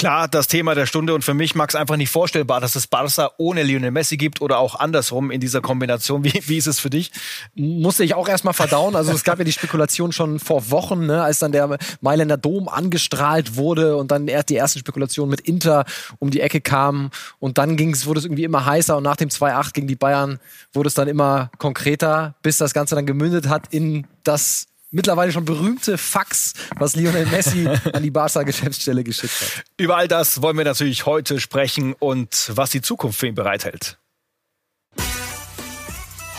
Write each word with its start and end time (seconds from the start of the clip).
Klar, 0.00 0.28
das 0.28 0.48
Thema 0.48 0.74
der 0.74 0.86
Stunde 0.86 1.12
und 1.12 1.24
für 1.24 1.34
mich 1.34 1.54
es 1.54 1.74
einfach 1.74 1.98
nicht 1.98 2.08
vorstellbar, 2.08 2.62
dass 2.62 2.74
es 2.74 2.86
Barca 2.86 3.32
ohne 3.36 3.62
Lionel 3.62 3.90
Messi 3.90 4.16
gibt 4.16 4.40
oder 4.40 4.58
auch 4.58 4.76
andersrum 4.76 5.30
in 5.30 5.42
dieser 5.42 5.60
Kombination. 5.60 6.24
Wie, 6.24 6.40
wie 6.46 6.56
ist 6.56 6.68
es 6.68 6.80
für 6.80 6.88
dich? 6.88 7.12
Musste 7.54 8.02
ich 8.02 8.14
auch 8.14 8.26
erstmal 8.26 8.54
verdauen. 8.54 8.96
Also 8.96 9.12
es 9.12 9.24
gab 9.24 9.36
ja 9.36 9.44
die 9.44 9.52
Spekulation 9.52 10.12
schon 10.12 10.38
vor 10.38 10.70
Wochen, 10.70 11.04
ne, 11.04 11.22
als 11.22 11.40
dann 11.40 11.52
der 11.52 11.76
Mailänder 12.00 12.38
Dom 12.38 12.70
angestrahlt 12.70 13.56
wurde 13.56 13.98
und 13.98 14.10
dann 14.10 14.26
erst 14.26 14.48
die 14.48 14.56
ersten 14.56 14.78
Spekulationen 14.78 15.28
mit 15.28 15.42
Inter 15.42 15.84
um 16.18 16.30
die 16.30 16.40
Ecke 16.40 16.62
kamen 16.62 17.10
und 17.38 17.58
dann 17.58 17.76
ging's, 17.76 18.06
wurde 18.06 18.20
es 18.20 18.24
irgendwie 18.24 18.44
immer 18.44 18.64
heißer 18.64 18.96
und 18.96 19.02
nach 19.02 19.16
dem 19.16 19.28
2-8 19.28 19.74
gegen 19.74 19.86
die 19.86 19.96
Bayern 19.96 20.38
wurde 20.72 20.86
es 20.86 20.94
dann 20.94 21.08
immer 21.08 21.50
konkreter, 21.58 22.36
bis 22.40 22.56
das 22.56 22.72
Ganze 22.72 22.94
dann 22.94 23.04
gemündet 23.04 23.50
hat 23.50 23.64
in 23.70 24.06
das 24.24 24.69
mittlerweile 24.90 25.32
schon 25.32 25.44
berühmte 25.44 25.98
Fax, 25.98 26.54
was 26.76 26.96
Lionel 26.96 27.26
Messi 27.26 27.68
an 27.92 28.02
die 28.02 28.10
Barca-Geschäftsstelle 28.10 29.04
geschickt 29.04 29.32
hat. 29.40 29.64
Über 29.76 29.96
all 29.96 30.08
das 30.08 30.42
wollen 30.42 30.56
wir 30.56 30.64
natürlich 30.64 31.06
heute 31.06 31.40
sprechen 31.40 31.94
und 31.98 32.52
was 32.54 32.70
die 32.70 32.82
Zukunft 32.82 33.18
für 33.18 33.26
ihn 33.26 33.34
bereithält. 33.34 33.98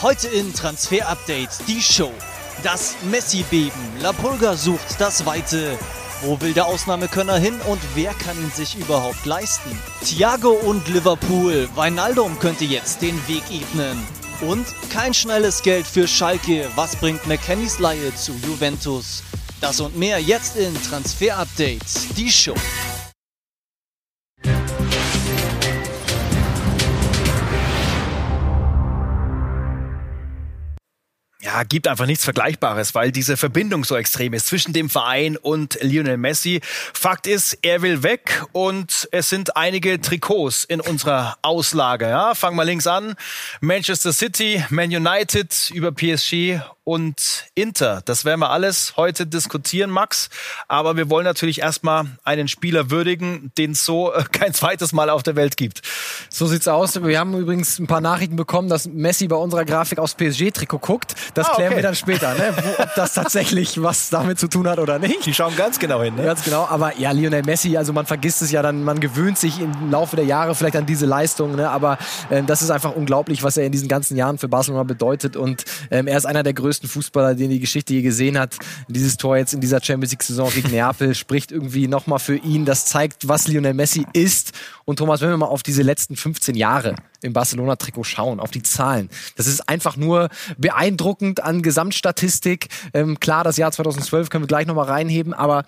Heute 0.01 0.27
in 0.29 0.53
Transfer 0.53 1.07
Update 1.07 1.49
die 1.67 1.81
Show. 1.81 2.11
Das 2.63 2.95
Messi-Beben. 3.09 3.71
La 4.01 4.13
Pulga 4.13 4.55
sucht 4.55 4.99
das 4.99 5.25
Weite. 5.25 5.77
Wo 6.21 6.39
will 6.41 6.53
der 6.53 6.67
Ausnahmekönner 6.67 7.37
hin 7.37 7.59
und 7.67 7.79
wer 7.95 8.13
kann 8.13 8.37
ihn 8.37 8.51
sich 8.51 8.77
überhaupt 8.79 9.25
leisten? 9.25 9.71
Thiago 10.03 10.51
und 10.51 10.87
Liverpool. 10.87 11.70
Weinaldum 11.75 12.37
könnte 12.39 12.65
jetzt 12.65 13.01
den 13.01 13.15
Weg 13.27 13.43
ebnen. 13.51 13.97
Und 14.41 14.65
kein 14.89 15.13
schnelles 15.13 15.61
Geld 15.61 15.85
für 15.85 16.07
Schalke. 16.07 16.67
Was 16.75 16.95
bringt 16.95 17.27
McKennys 17.27 17.77
Laie 17.77 18.13
zu 18.15 18.33
Juventus? 18.45 19.21
Das 19.61 19.79
und 19.79 19.95
mehr 19.95 20.19
jetzt 20.19 20.57
in 20.57 20.73
Transfer 20.83 21.37
Updates, 21.37 22.07
die 22.17 22.31
Show. 22.31 22.55
Gibt 31.63 31.87
einfach 31.87 32.05
nichts 32.05 32.23
Vergleichbares, 32.23 32.95
weil 32.95 33.12
diese 33.12 33.37
Verbindung 33.37 33.84
so 33.84 33.95
extrem 33.95 34.34
ist 34.34 34.48
zwischen 34.48 34.73
dem 34.73 34.90
Verein 34.90 35.37
und 35.37 35.77
Lionel 35.81 36.17
Messi. 36.17 36.62
Fakt 36.63 37.27
ist, 37.27 37.57
er 37.62 37.81
will 37.81 38.04
weg 38.04 38.43
und 38.51 39.07
es 39.12 39.29
sind 39.29 39.55
einige 39.55 39.99
Trikots 40.01 40.63
in 40.63 40.82
unserer 40.82 41.37
Auslage. 41.41 42.07
Ja, 42.07 42.35
fangen 42.35 42.55
wir 42.57 42.65
links 42.65 42.87
an. 42.87 43.15
Manchester 43.59 44.13
City, 44.13 44.63
Man 44.70 44.89
United 44.89 45.71
über 45.73 45.91
PSG 45.91 46.62
und 46.84 47.46
Inter. 47.54 48.01
Das 48.05 48.26
werden 48.26 48.40
wir 48.40 48.49
alles 48.49 48.93
heute 48.98 49.27
diskutieren, 49.27 49.91
Max. 49.91 50.29
Aber 50.68 50.98
wir 50.98 51.10
wollen 51.10 51.26
natürlich 51.26 51.62
erstmal 51.62 52.05
einen 52.23 52.48
Spieler 52.48 52.90
würdigen, 52.90 53.51
den 53.57 53.71
es 53.71 53.85
so 53.85 54.12
äh, 54.12 54.23
kein 54.32 54.54
zweites 54.54 54.91
Mal 54.91 55.10
auf 55.10 55.21
der 55.21 55.35
Welt 55.35 55.57
gibt. 55.57 55.82
So 56.29 56.48
sieht's 56.48 56.68
aus. 56.68 57.01
Wir 57.04 57.20
haben 57.20 57.38
übrigens 57.38 57.77
ein 57.77 57.85
paar 57.85 58.01
Nachrichten 58.01 58.35
bekommen, 58.35 58.68
dass 58.68 58.88
Messi 58.88 59.27
bei 59.27 59.35
unserer 59.35 59.63
Grafik 59.63 59.99
aufs 59.99 60.15
PSG-Trikot 60.15 60.79
guckt. 60.79 61.15
Das 61.35 61.49
ah, 61.49 61.55
klären 61.55 61.76
wir 61.76 61.84
dann 61.84 61.96
später, 61.96 62.34
ne? 62.34 62.54
Wo, 62.62 62.84
ob 62.84 62.95
das 62.95 63.13
tatsächlich 63.13 63.82
was 63.82 64.09
damit 64.09 64.40
zu 64.40 64.47
tun 64.47 64.68
hat 64.68 64.79
oder 64.79 64.97
nicht. 64.97 65.25
Die 65.25 65.34
schauen 65.34 65.56
ganz 65.56 65.78
genau 65.78 66.01
hin, 66.01 66.16
ne? 66.16 66.23
Ganz 66.23 66.44
genau. 66.44 66.66
Aber 66.68 66.97
ja, 66.97 67.12
Lionel 67.12 67.44
Messi, 67.44 67.78
also 67.78 67.94
man 67.94 68.07
vergisst 68.07 68.41
es 68.41 68.51
ja 68.51 68.63
dann, 68.63 68.84
man 68.84 69.00
gewöhnt 69.00 69.38
sich 69.38 69.62
im 69.62 69.91
Laufe 69.91 70.16
der 70.16 70.25
Jahre 70.25 70.56
vielleicht 70.56 70.75
an 70.75 70.88
diese 70.88 71.06
Leistung, 71.06 71.56
ne? 71.56 71.69
Aber 71.69 72.00
äh, 72.31 72.41
das 72.41 72.63
ist 72.63 72.72
einfach 72.72 72.95
unglaublich, 72.95 73.44
was 73.44 73.57
er 73.57 73.66
in 73.66 73.72
diesen 73.72 73.88
ganzen 73.88 74.18
Jahren 74.18 74.40
für 74.40 74.47
Barcelona 74.47 74.84
bedeutet. 74.84 75.35
Und 75.35 75.63
ähm, 75.91 76.07
er 76.07 76.18
ist 76.18 76.25
einer 76.25 76.41
der 76.41 76.53
größten 76.53 76.70
Fußballer, 76.79 77.35
den 77.35 77.50
die 77.50 77.59
Geschichte 77.59 77.94
je 77.94 78.01
gesehen 78.01 78.38
hat. 78.38 78.57
Dieses 78.88 79.17
Tor 79.17 79.38
jetzt 79.38 79.53
in 79.53 79.61
dieser 79.61 79.81
Champions 79.81 80.11
League-Saison 80.11 80.50
gegen 80.51 80.72
Neapel 80.72 81.16
spricht 81.22 81.51
irgendwie 81.51 81.88
nochmal 81.88 82.19
für 82.19 82.38
ihn. 82.38 82.66
Das 82.66 82.85
zeigt, 82.85 83.27
was 83.27 83.47
Lionel 83.47 83.73
Messi 83.73 84.05
ist. 84.13 84.53
Und 84.85 84.97
Thomas, 84.97 85.22
wenn 85.22 85.29
wir 85.29 85.38
mal 85.38 85.47
auf 85.47 85.63
diese 85.63 85.81
letzten 85.81 86.16
15 86.16 86.55
Jahre 86.55 86.95
im 87.22 87.33
Barcelona-Trikot 87.33 88.03
schauen, 88.03 88.39
auf 88.39 88.51
die 88.51 88.63
Zahlen. 88.63 89.09
Das 89.35 89.47
ist 89.47 89.67
einfach 89.69 89.97
nur 89.97 90.29
beeindruckend 90.57 91.43
an 91.43 91.61
Gesamtstatistik. 91.61 92.67
Ähm, 92.93 93.19
klar, 93.19 93.43
das 93.43 93.57
Jahr 93.57 93.71
2012 93.71 94.29
können 94.29 94.43
wir 94.43 94.47
gleich 94.47 94.67
nochmal 94.67 94.87
reinheben, 94.87 95.33
aber 95.33 95.65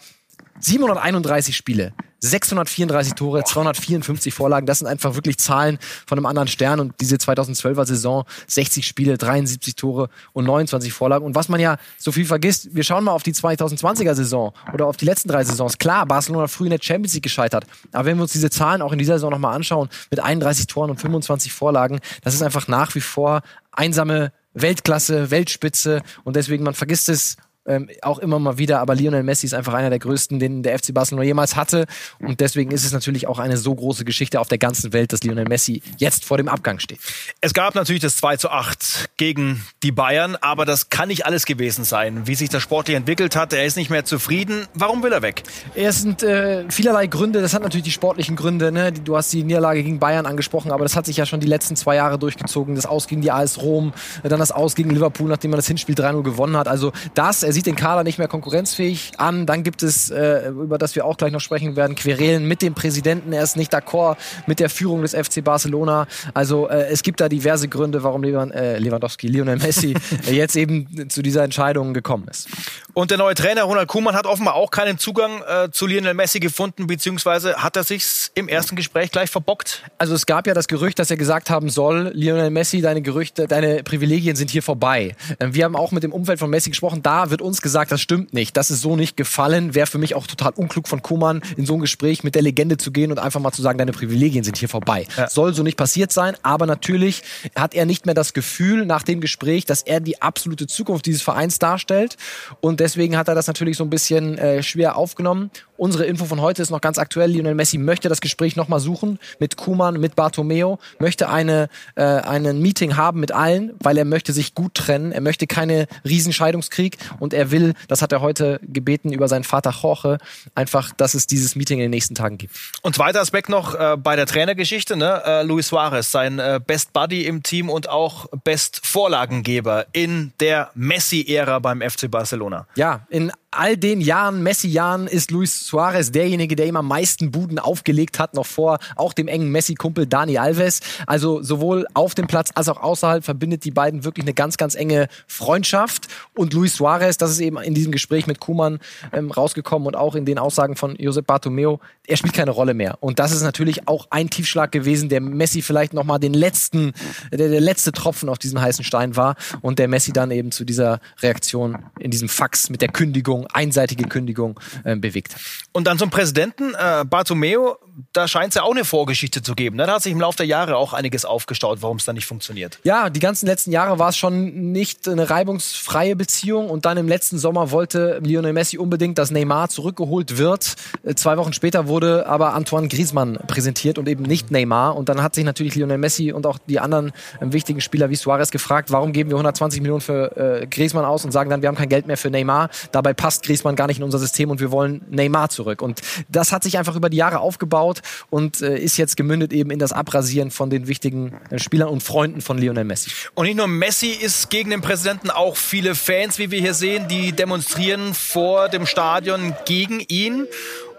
731 0.59 1.55
Spiele, 1.55 1.93
634 2.23 3.15
Tore, 3.15 3.43
254 3.43 4.33
Vorlagen. 4.33 4.65
Das 4.65 4.79
sind 4.79 4.87
einfach 4.87 5.15
wirklich 5.15 5.37
Zahlen 5.37 5.77
von 6.07 6.17
einem 6.17 6.25
anderen 6.25 6.47
Stern. 6.47 6.79
Und 6.79 6.93
diese 7.01 7.17
2012er 7.17 7.85
Saison, 7.85 8.23
60 8.47 8.87
Spiele, 8.87 9.17
73 9.17 9.75
Tore 9.75 10.09
und 10.31 10.45
29 10.45 10.93
Vorlagen. 10.93 11.25
Und 11.25 11.35
was 11.35 11.49
man 11.49 11.59
ja 11.59 11.77
so 11.97 12.13
viel 12.13 12.25
vergisst, 12.25 12.73
wir 12.73 12.83
schauen 12.83 13.03
mal 13.03 13.11
auf 13.11 13.23
die 13.23 13.33
2020er 13.33 14.15
Saison 14.15 14.53
oder 14.73 14.87
auf 14.87 14.95
die 14.95 15.05
letzten 15.05 15.27
drei 15.27 15.43
Saisons. 15.43 15.77
Klar, 15.77 16.05
Barcelona 16.05 16.47
früh 16.47 16.65
in 16.65 16.71
der 16.71 16.79
Champions 16.81 17.13
League 17.13 17.23
gescheitert. 17.23 17.65
Aber 17.91 18.05
wenn 18.05 18.17
wir 18.17 18.23
uns 18.23 18.31
diese 18.31 18.49
Zahlen 18.49 18.81
auch 18.81 18.93
in 18.93 18.99
dieser 18.99 19.15
Saison 19.15 19.31
nochmal 19.31 19.55
anschauen, 19.55 19.89
mit 20.09 20.21
31 20.21 20.67
Toren 20.67 20.91
und 20.91 21.01
25 21.01 21.51
Vorlagen, 21.51 21.99
das 22.21 22.33
ist 22.33 22.41
einfach 22.41 22.69
nach 22.69 22.95
wie 22.95 23.01
vor 23.01 23.41
einsame 23.73 24.31
Weltklasse, 24.53 25.29
Weltspitze. 25.29 26.01
Und 26.23 26.37
deswegen, 26.37 26.63
man 26.63 26.73
vergisst 26.73 27.09
es 27.09 27.35
ähm, 27.65 27.89
auch 28.01 28.19
immer 28.19 28.39
mal 28.39 28.57
wieder, 28.57 28.79
aber 28.79 28.95
Lionel 28.95 29.23
Messi 29.23 29.45
ist 29.45 29.53
einfach 29.53 29.73
einer 29.73 29.89
der 29.89 29.99
größten, 29.99 30.39
den 30.39 30.63
der 30.63 30.77
FC 30.77 30.93
Barcelona 30.93 31.25
jemals 31.25 31.55
hatte. 31.55 31.85
Und 32.19 32.39
deswegen 32.39 32.71
ist 32.71 32.85
es 32.85 32.91
natürlich 32.91 33.27
auch 33.27 33.39
eine 33.39 33.57
so 33.57 33.73
große 33.73 34.05
Geschichte 34.05 34.39
auf 34.39 34.47
der 34.47 34.57
ganzen 34.57 34.93
Welt, 34.93 35.13
dass 35.13 35.23
Lionel 35.23 35.45
Messi 35.45 35.81
jetzt 35.97 36.25
vor 36.25 36.37
dem 36.37 36.47
Abgang 36.47 36.79
steht. 36.79 36.99
Es 37.41 37.53
gab 37.53 37.75
natürlich 37.75 38.01
das 38.01 38.17
2 38.17 38.37
zu 38.37 38.49
8 38.49 39.09
gegen 39.17 39.65
die 39.81 39.91
Bayern, 39.91 40.35
aber 40.35 40.65
das 40.65 40.89
kann 40.89 41.07
nicht 41.07 41.25
alles 41.25 41.45
gewesen 41.45 41.85
sein. 41.85 42.27
Wie 42.27 42.35
sich 42.35 42.49
das 42.49 42.61
sportlich 42.61 42.97
entwickelt 42.97 43.35
hat, 43.35 43.53
er 43.53 43.65
ist 43.65 43.77
nicht 43.77 43.89
mehr 43.89 44.05
zufrieden. 44.05 44.67
Warum 44.73 45.03
will 45.03 45.13
er 45.13 45.21
weg? 45.21 45.43
Es 45.75 46.01
sind 46.01 46.23
äh, 46.23 46.69
vielerlei 46.69 47.07
Gründe. 47.07 47.41
Das 47.41 47.53
hat 47.53 47.63
natürlich 47.63 47.85
die 47.85 47.91
sportlichen 47.91 48.35
Gründe. 48.35 48.71
Ne? 48.71 48.91
Du 48.91 49.15
hast 49.15 49.31
die 49.31 49.43
Niederlage 49.43 49.83
gegen 49.83 49.99
Bayern 49.99 50.25
angesprochen, 50.25 50.71
aber 50.71 50.83
das 50.83 50.95
hat 50.95 51.05
sich 51.05 51.17
ja 51.17 51.25
schon 51.25 51.39
die 51.39 51.47
letzten 51.47 51.75
zwei 51.75 51.95
Jahre 51.95 52.19
durchgezogen. 52.19 52.75
Das 52.75 52.85
Aus 52.85 53.07
gegen 53.07 53.21
die 53.21 53.31
AS 53.31 53.61
Rom, 53.61 53.93
dann 54.23 54.39
das 54.39 54.51
Aus 54.51 54.75
gegen 54.75 54.89
Liverpool, 54.89 55.29
nachdem 55.29 55.51
man 55.51 55.57
das 55.57 55.67
Hinspiel 55.67 55.95
3-0 55.95 56.23
gewonnen 56.23 56.57
hat. 56.57 56.67
Also 56.67 56.91
das, 57.13 57.43
er 57.53 57.55
sieht 57.55 57.67
den 57.67 57.75
Kader 57.75 58.03
nicht 58.03 58.17
mehr 58.17 58.27
konkurrenzfähig 58.27 59.11
an. 59.17 59.45
Dann 59.45 59.61
gibt 59.61 59.83
es, 59.83 60.09
äh, 60.09 60.49
über 60.49 60.79
das 60.79 60.95
wir 60.95 61.05
auch 61.05 61.17
gleich 61.17 61.31
noch 61.31 61.39
sprechen 61.39 61.75
werden, 61.75 61.95
Querelen 61.95 62.47
mit 62.47 62.63
dem 62.63 62.73
Präsidenten. 62.73 63.31
Er 63.31 63.43
ist 63.43 63.57
nicht 63.57 63.71
d'accord 63.71 64.17
mit 64.47 64.59
der 64.59 64.71
Führung 64.71 65.03
des 65.03 65.13
FC 65.13 65.43
Barcelona. 65.43 66.07
Also 66.33 66.67
äh, 66.67 66.87
es 66.87 67.03
gibt 67.03 67.21
da 67.21 67.29
diverse 67.29 67.67
Gründe, 67.67 68.01
warum 68.01 68.23
äh, 68.23 68.79
Lewandowski, 68.79 69.27
Lionel 69.27 69.57
Messi 69.57 69.93
jetzt 70.31 70.55
eben 70.55 71.07
zu 71.11 71.21
dieser 71.21 71.43
Entscheidung 71.43 71.93
gekommen 71.93 72.27
ist. 72.27 72.49
Und 72.95 73.11
der 73.11 73.19
neue 73.19 73.35
Trainer 73.35 73.63
Ronald 73.63 73.87
Koeman 73.87 74.15
hat 74.15 74.25
offenbar 74.25 74.55
auch 74.55 74.71
keinen 74.71 74.97
Zugang 74.97 75.43
äh, 75.47 75.69
zu 75.69 75.85
Lionel 75.85 76.15
Messi 76.15 76.39
gefunden, 76.39 76.87
beziehungsweise 76.87 77.57
hat 77.57 77.75
er 77.75 77.83
sich 77.83 78.31
im 78.33 78.47
ersten 78.47 78.75
Gespräch 78.75 79.11
gleich 79.11 79.29
verbockt? 79.29 79.83
Also 79.99 80.15
es 80.15 80.25
gab 80.25 80.47
ja 80.47 80.55
das 80.55 80.67
Gerücht, 80.67 80.97
dass 80.97 81.11
er 81.11 81.17
gesagt 81.17 81.51
haben 81.51 81.69
soll, 81.69 82.11
Lionel 82.15 82.49
Messi, 82.49 82.81
deine 82.81 83.03
Gerüchte, 83.03 83.47
deine 83.47 83.83
Privilegien 83.83 84.35
sind 84.35 84.49
hier 84.49 84.63
vorbei. 84.63 85.15
Ähm, 85.39 85.53
wir 85.53 85.65
haben 85.65 85.75
auch 85.75 85.91
mit 85.91 86.01
dem 86.01 86.11
Umfeld 86.11 86.39
von 86.39 86.49
Messi 86.49 86.71
gesprochen, 86.71 87.03
da 87.03 87.29
wird 87.29 87.42
uns 87.43 87.61
gesagt, 87.61 87.91
das 87.91 88.01
stimmt 88.01 88.33
nicht. 88.33 88.57
Das 88.57 88.71
ist 88.71 88.81
so 88.81 88.95
nicht 88.95 89.17
gefallen. 89.17 89.75
Wäre 89.75 89.87
für 89.87 89.97
mich 89.97 90.15
auch 90.15 90.27
total 90.27 90.53
unklug 90.55 90.87
von 90.87 91.01
Koman, 91.01 91.41
in 91.57 91.65
so 91.65 91.75
ein 91.75 91.81
Gespräch 91.81 92.23
mit 92.23 92.35
der 92.35 92.41
Legende 92.41 92.77
zu 92.77 92.91
gehen 92.91 93.11
und 93.11 93.19
einfach 93.19 93.39
mal 93.39 93.51
zu 93.51 93.61
sagen, 93.61 93.77
deine 93.77 93.91
Privilegien 93.91 94.43
sind 94.43 94.57
hier 94.57 94.69
vorbei. 94.69 95.05
Ja. 95.17 95.29
Soll 95.29 95.53
so 95.53 95.63
nicht 95.63 95.77
passiert 95.77 96.11
sein, 96.11 96.35
aber 96.41 96.65
natürlich 96.65 97.23
hat 97.55 97.75
er 97.75 97.85
nicht 97.85 98.05
mehr 98.05 98.15
das 98.15 98.33
Gefühl 98.33 98.85
nach 98.85 99.03
dem 99.03 99.21
Gespräch, 99.21 99.65
dass 99.65 99.83
er 99.83 99.99
die 99.99 100.21
absolute 100.21 100.67
Zukunft 100.67 101.05
dieses 101.05 101.21
Vereins 101.21 101.59
darstellt. 101.59 102.17
Und 102.61 102.79
deswegen 102.79 103.17
hat 103.17 103.27
er 103.27 103.35
das 103.35 103.47
natürlich 103.47 103.77
so 103.77 103.83
ein 103.83 103.89
bisschen 103.89 104.37
äh, 104.37 104.63
schwer 104.63 104.95
aufgenommen 104.95 105.51
Unsere 105.83 106.05
Info 106.05 106.23
von 106.23 106.39
heute 106.39 106.61
ist 106.61 106.69
noch 106.69 106.81
ganz 106.81 106.97
aktuell. 106.97 107.31
Lionel 107.31 107.55
Messi 107.55 107.77
möchte 107.77 108.07
das 108.07 108.21
Gespräch 108.21 108.55
nochmal 108.55 108.79
suchen 108.79 109.19
mit 109.39 109.57
Kuman, 109.57 109.99
mit 109.99 110.15
Bartomeo, 110.15 110.79
möchte 110.99 111.29
eine, 111.29 111.67
äh, 111.95 112.03
einen 112.03 112.61
Meeting 112.61 112.95
haben 112.95 113.19
mit 113.19 113.31
allen, 113.31 113.73
weil 113.79 113.97
er 113.97 114.05
möchte 114.05 114.33
sich 114.33 114.53
gut 114.53 114.75
trennen. 114.75 115.11
Er 115.11 115.21
möchte 115.21 115.47
keine 115.47 115.87
Riesenscheidungskrieg 116.05 116.97
und 117.19 117.32
er 117.33 117.51
will, 117.51 117.73
das 117.87 118.01
hat 118.01 118.11
er 118.11 118.21
heute 118.21 118.59
gebeten 118.63 119.11
über 119.11 119.27
seinen 119.27 119.43
Vater 119.43 119.71
Jorge, 119.71 120.17
einfach, 120.55 120.91
dass 120.91 121.13
es 121.13 121.27
dieses 121.27 121.55
Meeting 121.55 121.79
in 121.79 121.83
den 121.83 121.91
nächsten 121.91 122.15
Tagen 122.15 122.37
gibt. 122.37 122.55
Und 122.81 122.95
zweiter 122.95 123.21
Aspekt 123.21 123.49
noch 123.49 123.75
äh, 123.75 123.97
bei 123.97 124.15
der 124.15 124.25
Trainergeschichte, 124.25 124.95
ne? 124.95 125.21
Äh, 125.25 125.43
Luis 125.43 125.67
Suarez, 125.67 126.11
sein 126.11 126.39
äh, 126.39 126.59
Best 126.65 126.93
Buddy 126.93 127.25
im 127.25 127.43
Team 127.43 127.69
und 127.69 127.89
auch 127.89 128.27
Best 128.43 128.85
Vorlagengeber 128.85 129.85
in 129.91 130.33
der 130.39 130.71
Messi-Ära 130.75 131.59
beim 131.59 131.81
FC 131.81 132.09
Barcelona. 132.09 132.67
Ja, 132.75 133.05
in 133.09 133.31
all 133.57 133.77
den 133.77 134.01
Jahren, 134.01 134.43
Messi-Jahren, 134.43 135.07
ist 135.07 135.31
Luis 135.31 135.65
Suarez 135.65 136.11
derjenige, 136.11 136.55
der 136.55 136.67
ihm 136.67 136.75
am 136.75 136.87
meisten 136.87 137.31
Buden 137.31 137.59
aufgelegt 137.59 138.19
hat, 138.19 138.33
noch 138.33 138.45
vor 138.45 138.79
auch 138.95 139.13
dem 139.13 139.27
engen 139.27 139.51
Messi-Kumpel 139.51 140.07
Dani 140.07 140.37
Alves. 140.37 140.81
Also 141.07 141.41
sowohl 141.41 141.85
auf 141.93 142.15
dem 142.15 142.27
Platz 142.27 142.51
als 142.55 142.69
auch 142.69 142.81
außerhalb 142.81 143.23
verbindet 143.23 143.65
die 143.65 143.71
beiden 143.71 144.03
wirklich 144.03 144.25
eine 144.25 144.33
ganz, 144.33 144.57
ganz 144.57 144.75
enge 144.75 145.07
Freundschaft. 145.27 146.07
Und 146.35 146.53
Luis 146.53 146.75
Suarez, 146.75 147.17
das 147.17 147.31
ist 147.31 147.39
eben 147.39 147.57
in 147.57 147.73
diesem 147.73 147.91
Gespräch 147.91 148.27
mit 148.27 148.39
Kuman 148.39 148.79
ähm, 149.11 149.31
rausgekommen 149.31 149.87
und 149.87 149.95
auch 149.95 150.15
in 150.15 150.25
den 150.25 150.39
Aussagen 150.39 150.75
von 150.75 150.95
Josep 150.95 151.27
Bartomeo, 151.27 151.79
er 152.05 152.17
spielt 152.17 152.33
keine 152.33 152.51
Rolle 152.51 152.73
mehr. 152.73 152.97
Und 152.99 153.19
das 153.19 153.31
ist 153.31 153.43
natürlich 153.43 153.87
auch 153.87 154.07
ein 154.09 154.29
Tiefschlag 154.29 154.71
gewesen, 154.71 155.09
der 155.09 155.21
Messi 155.21 155.61
vielleicht 155.61 155.93
nochmal 155.93 156.19
den 156.19 156.33
letzten, 156.33 156.93
der, 157.31 157.49
der 157.49 157.61
letzte 157.61 157.91
Tropfen 157.91 158.29
auf 158.29 158.37
diesen 158.37 158.61
heißen 158.61 158.83
Stein 158.83 159.15
war 159.15 159.35
und 159.61 159.79
der 159.79 159.87
Messi 159.87 160.11
dann 160.11 160.31
eben 160.31 160.51
zu 160.51 160.65
dieser 160.65 160.99
Reaktion 161.21 161.77
in 161.99 162.11
diesem 162.11 162.29
Fax 162.29 162.69
mit 162.69 162.81
der 162.81 162.89
Kündigung, 162.89 163.42
einseitige 163.47 164.07
Kündigung 164.07 164.59
äh, 164.83 164.95
bewegt 164.95 165.35
hat. 165.35 165.41
Und 165.71 165.87
dann 165.87 165.97
zum 165.97 166.09
Präsidenten. 166.09 166.73
Äh, 166.73 167.05
Bartomeo 167.05 167.77
da 168.11 168.27
scheint 168.27 168.49
es 168.49 168.55
ja 168.55 168.63
auch 168.63 168.71
eine 168.71 168.85
Vorgeschichte 168.85 169.41
zu 169.41 169.53
geben. 169.53 169.77
Ne? 169.77 169.85
Da 169.85 169.93
hat 169.93 170.03
sich 170.03 170.11
im 170.11 170.19
Laufe 170.19 170.37
der 170.37 170.45
Jahre 170.45 170.77
auch 170.77 170.93
einiges 170.93 171.25
aufgestaut, 171.25 171.81
warum 171.81 171.97
es 171.97 172.05
da 172.05 172.13
nicht 172.13 172.25
funktioniert. 172.25 172.79
Ja, 172.83 173.09
die 173.09 173.19
ganzen 173.19 173.45
letzten 173.45 173.71
Jahre 173.71 173.99
war 173.99 174.09
es 174.09 174.17
schon 174.17 174.71
nicht 174.71 175.07
eine 175.07 175.29
reibungsfreie 175.29 176.15
Beziehung 176.15 176.69
und 176.69 176.85
dann 176.85 176.97
im 176.97 177.07
letzten 177.07 177.37
Sommer 177.37 177.71
wollte 177.71 178.19
Lionel 178.23 178.53
Messi 178.53 178.77
unbedingt, 178.77 179.17
dass 179.17 179.31
Neymar 179.31 179.69
zurückgeholt 179.69 180.37
wird. 180.37 180.75
Äh, 181.03 181.15
zwei 181.15 181.37
Wochen 181.37 181.53
später 181.53 181.87
wurde 181.87 182.25
aber 182.25 182.53
Antoine 182.53 182.87
Griezmann 182.87 183.37
präsentiert 183.47 183.97
und 183.97 184.07
eben 184.07 184.23
nicht 184.23 184.51
Neymar 184.51 184.95
und 184.95 185.09
dann 185.09 185.21
hat 185.21 185.35
sich 185.35 185.43
natürlich 185.43 185.75
Lionel 185.75 185.97
Messi 185.97 186.31
und 186.31 186.47
auch 186.47 186.57
die 186.67 186.79
anderen 186.79 187.09
äh, 187.39 187.51
wichtigen 187.51 187.81
Spieler 187.81 188.09
wie 188.09 188.15
Suarez 188.15 188.51
gefragt, 188.51 188.91
warum 188.91 189.13
geben 189.13 189.29
wir 189.29 189.35
120 189.35 189.81
Millionen 189.81 190.01
für 190.01 190.61
äh, 190.61 190.67
Griezmann 190.67 191.05
aus 191.05 191.25
und 191.25 191.31
sagen 191.31 191.49
dann, 191.49 191.61
wir 191.61 191.69
haben 191.69 191.75
kein 191.75 191.89
Geld 191.89 192.07
mehr 192.07 192.17
für 192.17 192.29
Neymar. 192.29 192.69
Dabei 192.91 193.13
passt 193.13 193.32
Griezmann 193.41 193.75
gar 193.75 193.87
nicht 193.87 193.97
in 193.97 194.03
unser 194.03 194.19
System 194.19 194.51
und 194.51 194.59
wir 194.59 194.71
wollen 194.71 195.01
Neymar 195.09 195.49
zurück. 195.49 195.81
Und 195.81 196.01
das 196.29 196.51
hat 196.51 196.63
sich 196.63 196.77
einfach 196.77 196.95
über 196.95 197.09
die 197.09 197.17
Jahre 197.17 197.39
aufgebaut 197.39 198.01
und 198.29 198.61
äh, 198.61 198.77
ist 198.77 198.97
jetzt 198.97 199.17
gemündet 199.17 199.53
eben 199.53 199.71
in 199.71 199.79
das 199.79 199.91
Abrasieren 199.91 200.51
von 200.51 200.69
den 200.69 200.87
wichtigen 200.87 201.33
äh, 201.49 201.59
Spielern 201.59 201.89
und 201.89 202.03
Freunden 202.03 202.41
von 202.41 202.57
Lionel 202.57 202.83
Messi. 202.83 203.11
Und 203.33 203.45
nicht 203.45 203.57
nur 203.57 203.67
Messi 203.67 204.09
ist 204.09 204.49
gegen 204.49 204.69
den 204.69 204.81
Präsidenten, 204.81 205.29
auch 205.29 205.57
viele 205.57 205.95
Fans, 205.95 206.37
wie 206.37 206.51
wir 206.51 206.59
hier 206.59 206.73
sehen, 206.73 207.07
die 207.07 207.31
demonstrieren 207.31 208.13
vor 208.13 208.69
dem 208.69 208.85
Stadion 208.85 209.55
gegen 209.65 209.99
ihn. 210.01 210.47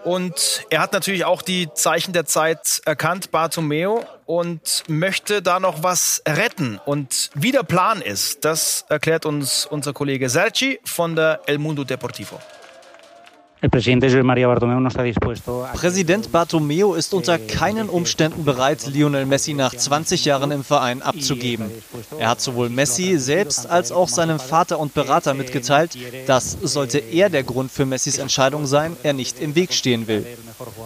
Und 0.05 0.65
er 0.69 0.81
hat 0.81 0.93
natürlich 0.93 1.25
auch 1.25 1.41
die 1.41 1.67
Zeichen 1.73 2.13
der 2.13 2.25
Zeit 2.25 2.79
erkannt, 2.85 3.31
Bartomeo, 3.31 4.05
und 4.27 4.83
möchte 4.87 5.41
da 5.41 5.59
noch 5.59 5.81
was 5.81 6.21
retten. 6.27 6.79
Und 6.85 7.31
wie 7.33 7.51
der 7.51 7.63
Plan 7.63 8.01
ist, 8.01 8.45
das 8.45 8.85
erklärt 8.87 9.25
uns 9.25 9.65
unser 9.65 9.93
Kollege 9.93 10.29
Sergi 10.29 10.79
von 10.85 11.15
der 11.15 11.41
El 11.47 11.57
Mundo 11.57 11.83
Deportivo. 11.83 12.39
Präsident 15.73 16.31
Bartomeu 16.31 16.93
ist 16.93 17.13
unter 17.13 17.37
keinen 17.39 17.89
Umständen 17.89 18.43
bereit, 18.45 18.87
Lionel 18.87 19.25
Messi 19.25 19.53
nach 19.53 19.73
20 19.75 20.25
Jahren 20.25 20.51
im 20.51 20.63
Verein 20.63 21.01
abzugeben. 21.01 21.71
Er 22.19 22.29
hat 22.29 22.41
sowohl 22.41 22.69
Messi 22.69 23.17
selbst 23.17 23.69
als 23.69 23.91
auch 23.91 24.09
seinem 24.09 24.39
Vater 24.39 24.79
und 24.79 24.93
Berater 24.93 25.33
mitgeteilt, 25.33 25.97
dass 26.27 26.57
sollte 26.61 26.99
er 26.99 27.29
der 27.29 27.43
Grund 27.43 27.71
für 27.71 27.85
Messis 27.85 28.17
Entscheidung 28.17 28.65
sein, 28.65 28.97
er 29.03 29.13
nicht 29.13 29.39
im 29.39 29.55
Weg 29.55 29.73
stehen 29.73 30.07
will. 30.07 30.25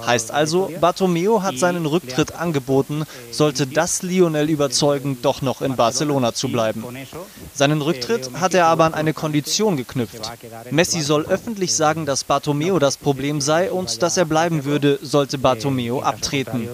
Heißt 0.06 0.32
also, 0.32 0.72
Bartomeu 0.80 1.42
hat 1.42 1.58
seinen 1.58 1.86
Rücktritt 1.86 2.34
angeboten, 2.34 3.04
sollte 3.32 3.68
das 3.68 4.02
Lionel 4.02 4.50
überzeugen, 4.50 5.20
doch 5.22 5.42
noch 5.42 5.62
in 5.62 5.76
Barcelona 5.76 6.34
zu 6.34 6.50
bleiben. 6.50 6.84
Seinen 7.54 7.82
Rücktritt 7.82 8.32
hat 8.34 8.54
er 8.54 8.68
aber 8.68 8.86
an 8.86 8.94
eine 8.94 9.14
Kondition 9.14 9.78
geknüpft. 9.78 10.32
Messi 10.72 11.02
soll 11.02 11.26
öffentlich 11.26 11.76
sagen, 11.76 12.06
dass 12.06 12.24
Bartomeu 12.24 12.69
das 12.78 12.98
Problem 12.98 13.42
sei 13.42 13.72
und 13.72 14.04
dass 14.04 14.18
er 14.18 14.26
bleiben 14.26 14.66
würde, 14.66 15.00
sollte 15.02 15.40
Bartomeu 15.40 16.02
abtreten. 16.02 16.68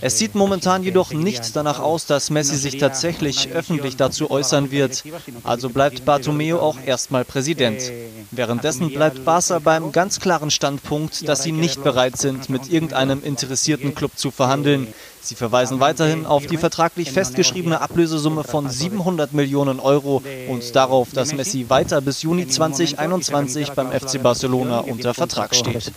Es 0.00 0.18
sieht 0.18 0.34
momentan 0.34 0.82
jedoch 0.82 1.12
nicht 1.12 1.54
danach 1.54 1.80
aus, 1.80 2.06
dass 2.06 2.30
Messi 2.30 2.56
sich 2.56 2.78
tatsächlich 2.78 3.50
öffentlich 3.52 3.96
dazu 3.96 4.30
äußern 4.30 4.70
wird. 4.70 5.04
Also 5.44 5.68
bleibt 5.68 6.04
Bartomeu 6.04 6.58
auch 6.58 6.78
erstmal 6.86 7.24
Präsident. 7.24 7.82
Währenddessen 8.30 8.90
bleibt 8.90 9.24
Barca 9.24 9.58
beim 9.58 9.92
ganz 9.92 10.20
klaren 10.20 10.50
Standpunkt, 10.50 11.28
dass 11.28 11.42
sie 11.42 11.52
nicht 11.52 11.82
bereit 11.82 12.16
sind, 12.16 12.48
mit 12.48 12.70
irgendeinem 12.72 13.22
interessierten 13.22 13.94
Club 13.94 14.12
zu 14.16 14.30
verhandeln. 14.30 14.86
Sie 15.22 15.34
verweisen 15.34 15.80
weiterhin 15.80 16.26
auf 16.26 16.46
die 16.46 16.56
vertraglich 16.56 17.12
festgeschriebene 17.12 17.80
Ablösesumme 17.80 18.44
von 18.44 18.68
700 18.68 19.32
Millionen 19.32 19.78
Euro 19.78 20.22
und 20.48 20.74
darauf, 20.74 21.10
dass 21.12 21.34
Messi 21.34 21.66
weiter 21.68 22.00
bis 22.00 22.22
Juni 22.22 22.46
2021 22.48 23.72
beim 23.72 23.92
FC 23.92 24.22
Barcelona 24.22 24.80
unter 24.80 25.14
Vertrag 25.14 25.54
steht. 25.54 25.92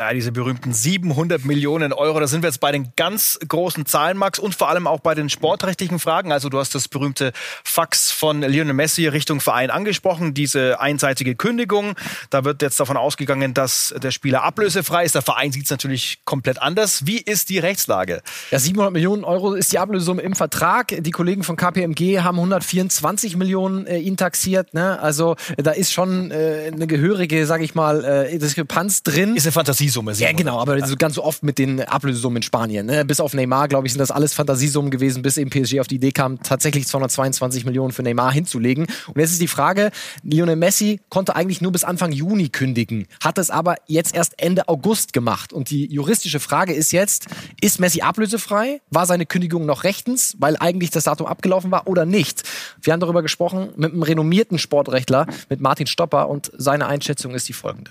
Ja, 0.00 0.12
diese 0.12 0.30
berühmten 0.30 0.72
700 0.72 1.44
Millionen 1.44 1.92
Euro, 1.92 2.20
da 2.20 2.28
sind 2.28 2.44
wir 2.44 2.48
jetzt 2.48 2.60
bei 2.60 2.70
den 2.70 2.92
ganz 2.94 3.36
großen 3.48 3.84
Zahlen, 3.84 4.16
Max, 4.16 4.38
und 4.38 4.54
vor 4.54 4.68
allem 4.68 4.86
auch 4.86 5.00
bei 5.00 5.16
den 5.16 5.28
sportrechtlichen 5.28 5.98
Fragen. 5.98 6.30
Also 6.30 6.48
du 6.48 6.60
hast 6.60 6.72
das 6.76 6.86
berühmte 6.86 7.32
Fax 7.64 8.12
von 8.12 8.42
Lionel 8.42 8.74
Messi 8.74 9.08
Richtung 9.08 9.40
Verein 9.40 9.70
angesprochen, 9.70 10.34
diese 10.34 10.78
einseitige 10.78 11.34
Kündigung. 11.34 11.96
Da 12.30 12.44
wird 12.44 12.62
jetzt 12.62 12.78
davon 12.78 12.96
ausgegangen, 12.96 13.54
dass 13.54 13.92
der 14.00 14.12
Spieler 14.12 14.44
ablösefrei 14.44 15.04
ist. 15.04 15.16
Der 15.16 15.22
Verein 15.22 15.50
sieht 15.50 15.64
es 15.64 15.70
natürlich 15.70 16.20
komplett 16.24 16.62
anders. 16.62 17.04
Wie 17.04 17.18
ist 17.18 17.48
die 17.48 17.58
Rechtslage? 17.58 18.22
Ja, 18.52 18.60
700 18.60 18.92
Millionen 18.92 19.24
Euro 19.24 19.54
ist 19.54 19.72
die 19.72 19.80
Ablösung 19.80 20.20
im 20.20 20.36
Vertrag. 20.36 20.94
Die 20.96 21.10
Kollegen 21.10 21.42
von 21.42 21.56
KPMG 21.56 22.20
haben 22.20 22.36
124 22.36 23.36
Millionen 23.36 23.88
äh, 23.88 23.98
ihn 23.98 24.16
taxiert. 24.16 24.74
Ne? 24.74 25.00
Also 25.00 25.34
da 25.56 25.72
ist 25.72 25.92
schon 25.92 26.30
äh, 26.30 26.70
eine 26.72 26.86
gehörige, 26.86 27.46
sage 27.46 27.64
ich 27.64 27.74
mal, 27.74 28.04
äh, 28.04 28.38
Diskrepanz 28.38 29.02
drin. 29.02 29.34
Ist 29.34 29.44
eine 29.44 29.50
Fantasie. 29.50 29.87
Fantasiesummen 29.88 30.14
Ja, 30.14 30.32
genau, 30.32 30.58
aber 30.60 30.86
so 30.86 30.96
ganz 30.96 31.14
so 31.14 31.24
oft 31.24 31.42
mit 31.42 31.58
den 31.58 31.80
Ablösesummen 31.80 32.38
in 32.38 32.42
Spanien. 32.42 32.86
Ne? 32.86 33.04
Bis 33.04 33.20
auf 33.20 33.34
Neymar, 33.34 33.68
glaube 33.68 33.86
ich, 33.86 33.92
sind 33.92 34.00
das 34.00 34.10
alles 34.10 34.34
Fantasiesummen 34.34 34.90
gewesen, 34.90 35.22
bis 35.22 35.36
eben 35.36 35.50
PSG 35.50 35.80
auf 35.80 35.86
die 35.86 35.96
Idee 35.96 36.12
kam, 36.12 36.42
tatsächlich 36.42 36.86
222 36.86 37.64
Millionen 37.64 37.92
für 37.92 38.02
Neymar 38.02 38.32
hinzulegen. 38.32 38.86
Und 39.06 39.18
jetzt 39.18 39.32
ist 39.32 39.40
die 39.40 39.48
Frage, 39.48 39.90
Lionel 40.22 40.56
Messi 40.56 41.00
konnte 41.08 41.36
eigentlich 41.36 41.60
nur 41.60 41.72
bis 41.72 41.84
Anfang 41.84 42.12
Juni 42.12 42.48
kündigen, 42.48 43.06
hat 43.22 43.38
es 43.38 43.50
aber 43.50 43.76
jetzt 43.86 44.14
erst 44.14 44.40
Ende 44.40 44.68
August 44.68 45.12
gemacht. 45.12 45.52
Und 45.52 45.70
die 45.70 45.86
juristische 45.92 46.40
Frage 46.40 46.72
ist 46.72 46.92
jetzt, 46.92 47.26
ist 47.60 47.80
Messi 47.80 48.00
ablösefrei? 48.00 48.80
War 48.90 49.06
seine 49.06 49.26
Kündigung 49.26 49.66
noch 49.66 49.84
rechtens, 49.84 50.36
weil 50.38 50.56
eigentlich 50.58 50.90
das 50.90 51.04
Datum 51.04 51.26
abgelaufen 51.26 51.70
war 51.70 51.86
oder 51.86 52.04
nicht? 52.04 52.42
Wir 52.80 52.92
haben 52.92 53.00
darüber 53.00 53.22
gesprochen 53.22 53.70
mit 53.76 53.92
einem 53.92 54.02
renommierten 54.02 54.58
Sportrechtler, 54.58 55.26
mit 55.48 55.60
Martin 55.60 55.86
Stopper 55.86 56.28
und 56.28 56.50
seine 56.56 56.86
Einschätzung 56.86 57.34
ist 57.34 57.48
die 57.48 57.52
folgende. 57.52 57.90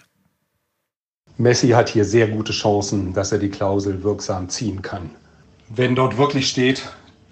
Messi 1.38 1.70
hat 1.70 1.90
hier 1.90 2.06
sehr 2.06 2.28
gute 2.28 2.52
Chancen, 2.52 3.14
dass 3.14 3.32
er 3.32 3.38
die 3.38 3.50
Klausel 3.50 4.04
wirksam 4.04 4.50
ziehen 4.50 4.82
kann. 4.82 5.12
Wenn 5.70 5.96
dort 5.96 6.18
wirklich 6.18 6.50
steht, 6.50 6.84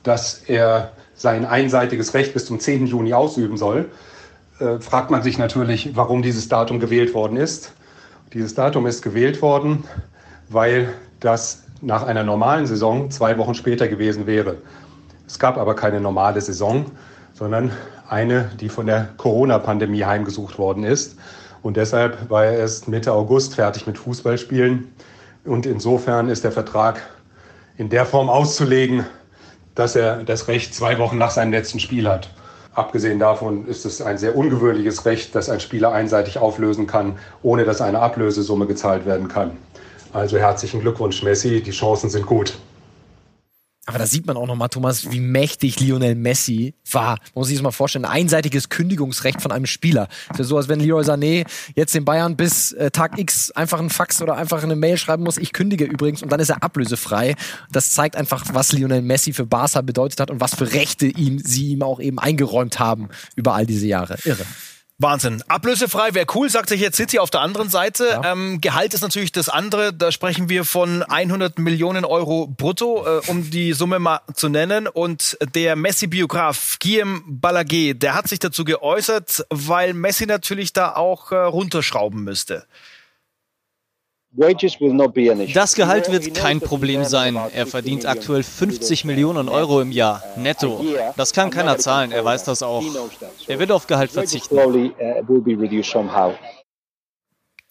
dass 0.03 0.43
er 0.47 0.91
sein 1.15 1.45
einseitiges 1.45 2.13
Recht 2.13 2.33
bis 2.33 2.45
zum 2.45 2.59
10. 2.59 2.85
Juni 2.87 3.13
ausüben 3.13 3.57
soll, 3.57 3.89
äh, 4.59 4.79
fragt 4.79 5.09
man 5.09 5.23
sich 5.23 5.37
natürlich, 5.37 5.95
warum 5.95 6.21
dieses 6.21 6.47
Datum 6.47 6.79
gewählt 6.79 7.13
worden 7.13 7.37
ist. 7.37 7.71
Dieses 8.33 8.53
Datum 8.53 8.85
ist 8.85 9.01
gewählt 9.01 9.41
worden, 9.41 9.85
weil 10.49 10.93
das 11.19 11.63
nach 11.81 12.03
einer 12.03 12.23
normalen 12.23 12.67
Saison 12.67 13.09
zwei 13.09 13.37
Wochen 13.37 13.55
später 13.55 13.87
gewesen 13.87 14.27
wäre. 14.27 14.57
Es 15.27 15.39
gab 15.39 15.57
aber 15.57 15.75
keine 15.75 15.99
normale 15.99 16.41
Saison, 16.41 16.85
sondern 17.33 17.71
eine, 18.07 18.51
die 18.59 18.69
von 18.69 18.85
der 18.85 19.09
Corona-Pandemie 19.17 20.03
heimgesucht 20.03 20.57
worden 20.59 20.83
ist. 20.83 21.17
Und 21.65 21.77
deshalb 21.77 22.29
war 22.29 22.45
er 22.45 22.59
erst 22.59 22.87
Mitte 22.87 23.11
August 23.11 23.55
fertig 23.55 23.87
mit 23.87 23.97
Fußballspielen. 23.97 24.93
Und 25.45 25.65
insofern 25.65 26.29
ist 26.29 26.43
der 26.43 26.51
Vertrag 26.51 27.01
in 27.75 27.89
der 27.89 28.05
Form 28.05 28.29
auszulegen, 28.29 29.03
dass 29.73 29.95
er 29.95 30.23
das 30.23 30.47
Recht 30.47 30.75
zwei 30.75 30.99
Wochen 30.99 31.17
nach 31.17 31.31
seinem 31.31 31.51
letzten 31.51 31.79
Spiel 31.79 32.07
hat. 32.07 32.29
Abgesehen 32.75 33.17
davon 33.17 33.65
ist 33.65 33.83
es 33.83 33.99
ein 33.99 34.19
sehr 34.19 34.35
ungewöhnliches 34.35 35.07
Recht, 35.07 35.33
dass 35.33 35.49
ein 35.49 35.59
Spieler 35.59 35.91
einseitig 35.91 36.37
auflösen 36.37 36.85
kann, 36.85 37.17
ohne 37.41 37.63
dass 37.63 37.81
eine 37.81 37.97
Ablösesumme 37.99 38.67
gezahlt 38.67 39.07
werden 39.07 39.27
kann. 39.27 39.57
Also 40.13 40.37
herzlichen 40.37 40.81
Glückwunsch, 40.81 41.23
Messi. 41.23 41.63
Die 41.63 41.71
Chancen 41.71 42.11
sind 42.11 42.27
gut. 42.27 42.59
Aber 43.87 43.99
da 43.99 44.07
sieht 44.07 44.25
man 44.25 44.35
auch 44.35 44.47
nochmal, 44.47 44.69
Thomas, 44.69 45.11
wie 45.11 45.19
mächtig 45.19 45.79
Lionel 45.79 46.15
Messi 46.15 46.73
war. 46.91 47.11
Man 47.11 47.19
muss 47.35 47.47
sich 47.47 47.57
das 47.57 47.63
mal 47.63 47.71
vorstellen. 47.71 48.05
Ein 48.05 48.23
einseitiges 48.23 48.69
Kündigungsrecht 48.69 49.41
von 49.41 49.51
einem 49.51 49.67
Spieler. 49.67 50.07
ist 50.31 50.39
ja 50.39 50.43
so, 50.43 50.57
als 50.57 50.67
wenn 50.67 50.79
Leroy 50.79 51.03
Sané 51.03 51.45
jetzt 51.75 51.93
den 51.93 52.03
Bayern 52.03 52.35
bis 52.35 52.71
äh, 52.73 52.89
Tag 52.89 53.19
X 53.19 53.51
einfach 53.51 53.79
einen 53.79 53.91
Fax 53.91 54.23
oder 54.23 54.37
einfach 54.37 54.63
eine 54.63 54.75
Mail 54.75 54.97
schreiben 54.97 55.23
muss. 55.23 55.37
Ich 55.37 55.53
kündige 55.53 55.85
übrigens 55.85 56.23
und 56.23 56.31
dann 56.31 56.39
ist 56.39 56.49
er 56.49 56.63
ablösefrei. 56.63 57.35
Das 57.71 57.91
zeigt 57.91 58.15
einfach, 58.15 58.45
was 58.53 58.71
Lionel 58.71 59.03
Messi 59.03 59.33
für 59.33 59.45
Barca 59.45 59.81
bedeutet 59.81 60.19
hat 60.19 60.31
und 60.31 60.41
was 60.41 60.55
für 60.55 60.73
Rechte 60.73 61.05
ihm, 61.05 61.37
sie 61.37 61.67
ihm 61.67 61.83
auch 61.83 61.99
eben 61.99 62.17
eingeräumt 62.17 62.79
haben 62.79 63.09
über 63.35 63.53
all 63.53 63.67
diese 63.67 63.85
Jahre. 63.85 64.17
Irre. 64.23 64.45
Wahnsinn. 64.97 65.43
Ablösefrei 65.49 66.13
wäre 66.13 66.25
cool, 66.35 66.49
sagt 66.49 66.69
sich 66.69 66.79
jetzt 66.79 66.95
City 66.95 67.19
auf 67.19 67.29
der 67.29 67.41
anderen 67.41 67.69
Seite. 67.69 68.05
Ja. 68.05 68.31
Ähm, 68.31 68.61
Gehalt 68.61 68.93
ist 68.93 69.01
natürlich 69.01 69.33
das 69.33 69.49
andere. 69.49 69.93
Da 69.93 70.11
sprechen 70.11 70.47
wir 70.47 70.63
von 70.63 71.03
100 71.03 71.59
Millionen 71.59 72.05
Euro 72.05 72.47
brutto, 72.47 73.05
äh, 73.05 73.21
um 73.27 73.49
die 73.49 73.73
Summe 73.73 73.99
mal 73.99 74.21
zu 74.33 74.47
nennen. 74.47 74.87
Und 74.87 75.37
der 75.53 75.75
Messi-Biograf 75.75 76.77
Guillaume 76.81 77.23
Balaguer, 77.27 77.93
der 77.93 78.15
hat 78.15 78.29
sich 78.29 78.39
dazu 78.39 78.63
geäußert, 78.63 79.45
weil 79.49 79.93
Messi 79.93 80.25
natürlich 80.27 80.71
da 80.71 80.95
auch 80.95 81.33
äh, 81.33 81.35
runterschrauben 81.35 82.23
müsste. 82.23 82.65
Das 85.53 85.75
Gehalt 85.75 86.11
wird 86.11 86.33
kein 86.33 86.59
Problem 86.59 87.05
sein. 87.05 87.35
Er 87.53 87.67
verdient 87.67 88.05
aktuell 88.05 88.43
50 88.43 89.05
Millionen 89.05 89.47
Euro 89.49 89.81
im 89.81 89.91
Jahr, 89.91 90.23
netto. 90.35 90.83
Das 91.15 91.33
kann 91.33 91.49
keiner 91.49 91.77
zahlen, 91.77 92.11
er 92.11 92.25
weiß 92.25 92.43
das 92.43 92.61
auch. 92.61 92.83
Er 93.47 93.59
wird 93.59 93.71
auf 93.71 93.87
Gehalt 93.87 94.11
verzichten. 94.11 94.57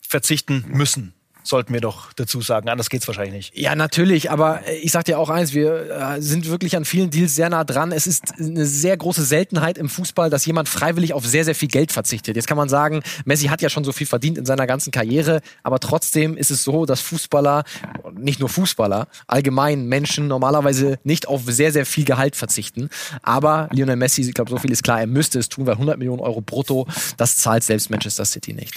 Verzichten 0.00 0.64
müssen. 0.68 1.13
Sollten 1.44 1.74
wir 1.74 1.80
doch 1.80 2.12
dazu 2.14 2.40
sagen. 2.40 2.68
Anders 2.68 2.88
geht's 2.88 3.06
wahrscheinlich 3.06 3.34
nicht. 3.34 3.56
Ja, 3.56 3.76
natürlich, 3.76 4.30
aber 4.30 4.66
äh, 4.66 4.76
ich 4.78 4.90
sag 4.90 5.04
dir 5.04 5.18
auch 5.18 5.28
eins, 5.28 5.52
wir 5.52 5.90
äh, 5.90 6.22
sind 6.22 6.48
wirklich 6.48 6.76
an 6.76 6.84
vielen 6.84 7.10
Deals 7.10 7.34
sehr 7.34 7.50
nah 7.50 7.64
dran. 7.64 7.92
Es 7.92 8.06
ist 8.06 8.34
eine 8.38 8.66
sehr 8.66 8.96
große 8.96 9.22
Seltenheit 9.22 9.78
im 9.78 9.88
Fußball, 9.88 10.30
dass 10.30 10.46
jemand 10.46 10.68
freiwillig 10.68 11.12
auf 11.12 11.26
sehr, 11.26 11.44
sehr 11.44 11.54
viel 11.54 11.68
Geld 11.68 11.92
verzichtet. 11.92 12.34
Jetzt 12.34 12.48
kann 12.48 12.56
man 12.56 12.68
sagen, 12.68 13.02
Messi 13.26 13.46
hat 13.46 13.62
ja 13.62 13.68
schon 13.68 13.84
so 13.84 13.92
viel 13.92 14.06
verdient 14.06 14.38
in 14.38 14.46
seiner 14.46 14.66
ganzen 14.66 14.90
Karriere, 14.90 15.42
aber 15.62 15.78
trotzdem 15.78 16.36
ist 16.36 16.50
es 16.50 16.64
so, 16.64 16.86
dass 16.86 17.02
Fußballer, 17.02 17.64
nicht 18.14 18.40
nur 18.40 18.48
Fußballer, 18.48 19.06
allgemein 19.26 19.86
Menschen 19.86 20.26
normalerweise 20.26 20.98
nicht 21.04 21.28
auf 21.28 21.42
sehr, 21.46 21.72
sehr 21.72 21.84
viel 21.84 22.04
Gehalt 22.04 22.36
verzichten. 22.36 22.88
Aber 23.22 23.68
Lionel 23.72 23.96
Messi, 23.96 24.22
ich 24.22 24.34
glaube, 24.34 24.50
so 24.50 24.58
viel 24.58 24.72
ist 24.72 24.82
klar, 24.82 25.00
er 25.00 25.06
müsste 25.06 25.38
es 25.38 25.50
tun, 25.50 25.66
weil 25.66 25.74
100 25.74 25.98
Millionen 25.98 26.20
Euro 26.20 26.40
brutto, 26.40 26.86
das 27.18 27.36
zahlt 27.36 27.64
selbst 27.64 27.90
Manchester 27.90 28.24
City 28.24 28.54
nicht. 28.54 28.74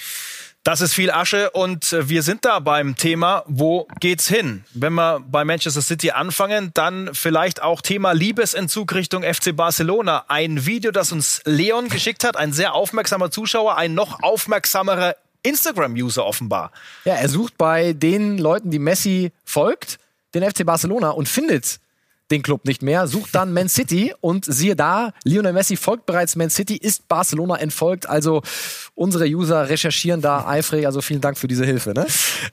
Das 0.67 0.81
ist 0.81 0.93
viel 0.93 1.12
Asche 1.12 1.51
und 1.51 1.93
äh, 1.93 2.09
wir 2.09 2.24
sind 2.24 2.43
da 2.43 2.59
beim 2.59 2.97
Thema, 2.97 3.45
wo 3.47 3.88
geht's 4.01 4.27
hin? 4.27 4.65
Wenn 4.74 4.95
wir 4.95 5.21
bei 5.21 5.45
Manchester 5.45 5.81
City 5.81 6.12
anfangen, 6.12 6.71
dann 6.74 7.12
vielleicht 7.13 7.62
auch 7.63 7.81
Thema 7.81 8.12
Liebesentzug 8.12 8.93
Richtung 8.93 9.24
FC 9.24 9.55
Barcelona. 9.55 10.25
Ein 10.27 10.65
Video, 10.65 10.91
das 10.91 11.13
uns 11.13 11.41
Leon 11.45 11.88
geschickt 11.88 12.25
hat, 12.25 12.36
ein 12.36 12.51
sehr 12.51 12.74
aufmerksamer 12.74 13.31
Zuschauer, 13.31 13.77
ein 13.77 13.93
noch 13.93 14.21
aufmerksamerer 14.21 15.15
Instagram-User 15.41 16.25
offenbar. 16.25 16.74
Ja, 17.05 17.13
er 17.13 17.29
sucht 17.29 17.57
bei 17.57 17.93
den 17.93 18.38
Leuten, 18.38 18.69
die 18.69 18.79
Messi 18.79 19.31
folgt, 19.45 20.00
den 20.33 20.43
FC 20.43 20.65
Barcelona 20.65 21.12
und 21.12 21.29
findet 21.29 21.79
den 22.31 22.43
Club 22.43 22.65
nicht 22.65 22.81
mehr, 22.81 23.07
sucht 23.07 23.34
dann 23.36 23.53
Man 23.53 23.69
City 23.69 24.13
und 24.19 24.46
siehe 24.46 24.75
da, 24.75 25.13
Lionel 25.24 25.53
Messi 25.53 25.77
folgt 25.77 26.05
bereits 26.05 26.36
Man 26.36 26.50
City, 26.50 26.75
ist 26.75 27.07
Barcelona 27.07 27.55
entfolgt. 27.55 28.10
Also 28.10 28.41
unsere 28.96 29.25
User 29.25 29.69
recherchieren 29.69 30.22
da 30.22 30.46
eifrig. 30.48 30.86
Also 30.86 31.01
vielen 31.01 31.22
Dank 31.22 31.38
für 31.38 31.48
diese 31.48 31.65
Hilfe. 31.65 31.93
Ne? 31.93 32.05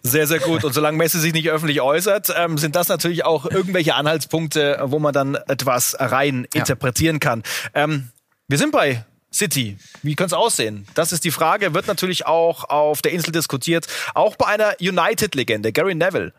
Sehr, 0.02 0.26
sehr 0.26 0.38
gut. 0.38 0.64
Und 0.64 0.72
solange 0.72 0.96
Messi 0.96 1.18
sich 1.18 1.32
nicht 1.32 1.50
öffentlich 1.50 1.80
äußert, 1.80 2.32
ähm, 2.36 2.58
sind 2.58 2.76
das 2.76 2.88
natürlich 2.88 3.24
auch 3.24 3.46
irgendwelche 3.46 3.94
Anhaltspunkte, 3.94 4.80
wo 4.84 4.98
man 4.98 5.12
dann 5.12 5.34
etwas 5.34 5.96
rein 5.98 6.46
ja. 6.54 6.60
interpretieren 6.60 7.20
kann. 7.20 7.42
Ähm, 7.74 8.08
wir 8.48 8.58
sind 8.58 8.72
bei 8.72 9.04
City. 9.32 9.76
Wie 10.02 10.14
könnte 10.14 10.36
es 10.36 10.38
aussehen? 10.38 10.86
Das 10.94 11.12
ist 11.12 11.24
die 11.24 11.32
Frage, 11.32 11.74
wird 11.74 11.88
natürlich 11.88 12.26
auch 12.26 12.64
auf 12.64 13.02
der 13.02 13.12
Insel 13.12 13.32
diskutiert. 13.32 13.86
Auch 14.14 14.36
bei 14.36 14.46
einer 14.46 14.76
United-Legende, 14.80 15.72
Gary 15.72 15.94
Neville. 15.94 16.32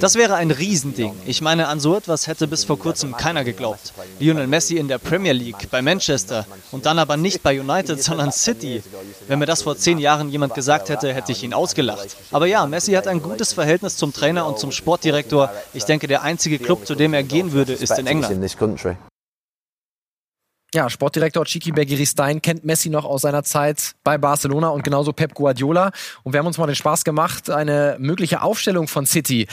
Das 0.00 0.16
wäre 0.16 0.34
ein 0.34 0.50
Riesending. 0.50 1.12
Ich 1.26 1.42
meine, 1.42 1.68
an 1.68 1.78
so 1.78 1.96
etwas 1.96 2.26
hätte 2.26 2.48
bis 2.48 2.64
vor 2.64 2.76
kurzem 2.78 3.16
keiner 3.16 3.44
geglaubt. 3.44 3.92
Lionel 4.18 4.48
Messi 4.48 4.76
in 4.78 4.88
der 4.88 4.98
Premier 4.98 5.32
League, 5.32 5.70
bei 5.70 5.80
Manchester 5.80 6.44
und 6.72 6.86
dann 6.86 6.98
aber 6.98 7.16
nicht 7.16 7.42
bei 7.44 7.60
United, 7.60 8.02
sondern 8.02 8.32
City. 8.32 8.82
Wenn 9.28 9.38
mir 9.38 9.46
das 9.46 9.62
vor 9.62 9.76
zehn 9.76 9.98
Jahren 9.98 10.28
jemand 10.28 10.54
gesagt 10.54 10.88
hätte, 10.88 11.14
hätte 11.14 11.30
ich 11.30 11.44
ihn 11.44 11.54
ausgelacht. 11.54 12.16
Aber 12.32 12.46
ja, 12.46 12.66
Messi 12.66 12.92
hat 12.92 13.06
ein 13.06 13.22
gutes 13.22 13.52
Verhältnis 13.52 13.96
zum 13.96 14.12
Trainer 14.12 14.46
und 14.46 14.58
zum 14.58 14.72
Sportdirektor. 14.72 15.50
Ich 15.72 15.84
denke, 15.84 16.08
der 16.08 16.22
einzige 16.22 16.58
Club, 16.58 16.84
zu 16.84 16.96
dem 16.96 17.14
er 17.14 17.22
gehen 17.22 17.52
würde, 17.52 17.74
ist 17.74 17.96
in 17.96 18.06
England. 18.06 18.42
Ja, 20.74 20.90
Sportdirektor 20.90 21.44
Chiki 21.44 21.70
Bergiri-Stein 21.70 22.42
kennt 22.42 22.64
Messi 22.64 22.88
noch 22.88 23.04
aus 23.04 23.22
seiner 23.22 23.44
Zeit 23.44 23.92
bei 24.02 24.18
Barcelona 24.18 24.70
und 24.70 24.82
genauso 24.82 25.12
Pep 25.12 25.32
Guardiola. 25.32 25.92
Und 26.24 26.32
wir 26.32 26.40
haben 26.40 26.46
uns 26.48 26.58
mal 26.58 26.66
den 26.66 26.74
Spaß 26.74 27.04
gemacht, 27.04 27.50
eine 27.50 27.96
mögliche 28.00 28.42
Aufstellung 28.42 28.88
von 28.88 29.06
City 29.06 29.46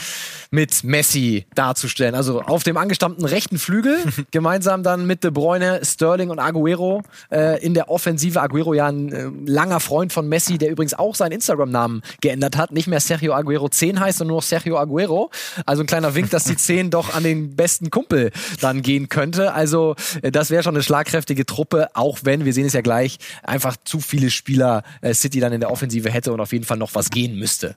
mit 0.50 0.82
Messi 0.82 1.46
darzustellen. 1.54 2.16
Also 2.16 2.42
auf 2.42 2.64
dem 2.64 2.76
angestammten 2.76 3.24
rechten 3.24 3.58
Flügel, 3.58 4.02
gemeinsam 4.32 4.82
dann 4.82 5.06
mit 5.06 5.22
De 5.22 5.30
Bruyne, 5.30 5.80
Sterling 5.84 6.30
und 6.30 6.40
Aguero 6.40 7.02
äh, 7.30 7.64
in 7.64 7.74
der 7.74 7.90
Offensive. 7.90 8.42
Aguero 8.42 8.74
ja 8.74 8.88
ein 8.88 9.12
äh, 9.12 9.30
langer 9.46 9.78
Freund 9.78 10.12
von 10.12 10.28
Messi, 10.28 10.58
der 10.58 10.70
übrigens 10.70 10.94
auch 10.94 11.14
seinen 11.14 11.32
Instagram-Namen 11.32 12.02
geändert 12.22 12.56
hat. 12.56 12.72
Nicht 12.72 12.88
mehr 12.88 12.98
Sergio 12.98 13.34
Aguero 13.34 13.68
10 13.68 14.00
heißt, 14.00 14.18
sondern 14.18 14.32
nur 14.32 14.38
noch 14.38 14.42
Sergio 14.42 14.78
Aguero. 14.78 15.30
Also 15.64 15.84
ein 15.84 15.86
kleiner 15.86 16.16
Wink, 16.16 16.30
dass 16.30 16.42
die 16.42 16.56
10 16.56 16.90
doch 16.90 17.14
an 17.14 17.22
den 17.22 17.54
besten 17.54 17.90
Kumpel 17.90 18.32
dann 18.60 18.82
gehen 18.82 19.08
könnte. 19.08 19.52
Also 19.52 19.94
äh, 20.22 20.32
das 20.32 20.50
wäre 20.50 20.64
schon 20.64 20.74
eine 20.74 20.82
Schlag 20.82 21.03
schlagkräftige 21.04 21.46
Truppe, 21.46 21.88
auch 21.94 22.18
wenn, 22.22 22.44
wir 22.44 22.52
sehen 22.52 22.66
es 22.66 22.72
ja 22.72 22.80
gleich, 22.80 23.18
einfach 23.42 23.76
zu 23.84 24.00
viele 24.00 24.30
Spieler 24.30 24.82
äh, 25.00 25.14
City 25.14 25.40
dann 25.40 25.52
in 25.52 25.60
der 25.60 25.70
Offensive 25.70 26.10
hätte 26.10 26.32
und 26.32 26.40
auf 26.40 26.52
jeden 26.52 26.64
Fall 26.64 26.78
noch 26.78 26.94
was 26.94 27.10
gehen 27.10 27.38
müsste. 27.38 27.76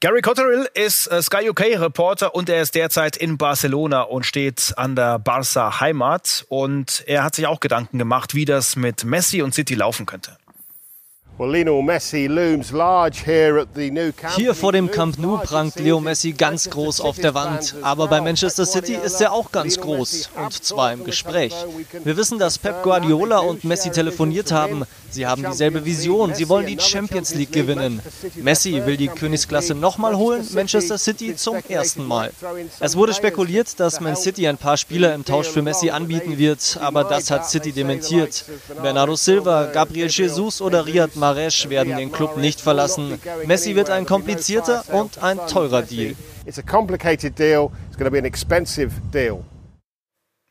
Gary 0.00 0.22
Cotterill 0.22 0.68
ist 0.74 1.06
äh, 1.08 1.22
Sky 1.22 1.50
UK 1.50 1.80
Reporter 1.80 2.34
und 2.34 2.48
er 2.48 2.62
ist 2.62 2.74
derzeit 2.74 3.16
in 3.16 3.36
Barcelona 3.38 4.02
und 4.02 4.24
steht 4.24 4.74
an 4.76 4.96
der 4.96 5.18
Barca 5.18 5.80
Heimat 5.80 6.44
und 6.48 7.02
er 7.06 7.24
hat 7.24 7.34
sich 7.34 7.46
auch 7.46 7.60
Gedanken 7.60 7.98
gemacht, 7.98 8.34
wie 8.34 8.44
das 8.44 8.76
mit 8.76 9.04
Messi 9.04 9.42
und 9.42 9.54
City 9.54 9.74
laufen 9.74 10.06
könnte. 10.06 10.36
Hier 14.36 14.54
vor 14.54 14.72
dem 14.72 14.90
Camp 14.90 15.18
Nou 15.18 15.38
prangt 15.38 15.80
Leo 15.80 15.98
Messi 15.98 16.32
ganz 16.32 16.70
groß 16.70 17.00
auf 17.00 17.16
der 17.16 17.34
Wand. 17.34 17.74
Aber 17.82 18.06
bei 18.06 18.20
Manchester 18.20 18.64
City 18.64 18.94
ist 18.94 19.20
er 19.20 19.32
auch 19.32 19.50
ganz 19.50 19.80
groß. 19.80 20.30
Und 20.36 20.52
zwar 20.52 20.92
im 20.92 21.04
Gespräch. 21.04 21.52
Wir 22.04 22.16
wissen, 22.16 22.38
dass 22.38 22.58
Pep 22.58 22.84
Guardiola 22.84 23.38
und 23.38 23.64
Messi 23.64 23.90
telefoniert 23.90 24.52
haben. 24.52 24.84
Sie 25.10 25.26
haben 25.26 25.44
dieselbe 25.44 25.84
Vision. 25.84 26.32
Sie 26.32 26.48
wollen 26.48 26.66
die 26.66 26.78
Champions 26.78 27.34
League 27.34 27.52
gewinnen. 27.52 28.00
Messi 28.36 28.80
will 28.86 28.96
die 28.96 29.08
Königsklasse 29.08 29.74
nochmal 29.74 30.16
holen, 30.16 30.46
Manchester 30.54 30.96
City 30.96 31.34
zum 31.36 31.56
ersten 31.68 32.06
Mal. 32.06 32.30
Es 32.80 32.96
wurde 32.96 33.14
spekuliert, 33.14 33.80
dass 33.80 34.00
Man 34.00 34.16
City 34.16 34.46
ein 34.46 34.58
paar 34.58 34.76
Spieler 34.76 35.12
im 35.14 35.24
Tausch 35.24 35.48
für 35.48 35.60
Messi 35.60 35.90
anbieten 35.90 36.38
wird. 36.38 36.78
Aber 36.80 37.04
das 37.04 37.30
hat 37.30 37.50
City 37.50 37.72
dementiert. 37.72 38.44
Bernardo 38.80 39.16
Silva, 39.16 39.66
Gabriel 39.66 40.08
Jesus 40.08 40.62
oder 40.62 40.86
Riyad 40.86 41.16
Mahrez 41.16 41.31
werden 41.34 41.96
den 41.96 42.12
Club 42.12 42.36
nicht 42.36 42.60
verlassen. 42.60 43.18
Messi 43.46 43.74
wird 43.74 43.90
ein 43.90 44.06
komplizierter 44.06 44.84
und 44.92 45.22
ein 45.22 45.38
teurer 45.48 45.82
Deal. 45.82 46.14
It's 46.44 46.58
a 46.58 46.62
complicated 46.62 47.38
deal. 47.38 47.70
It's 47.88 47.96
going 47.96 48.06
to 48.06 48.10
be 48.10 48.18
an 48.18 48.24
expensive 48.24 48.90
deal 49.12 49.44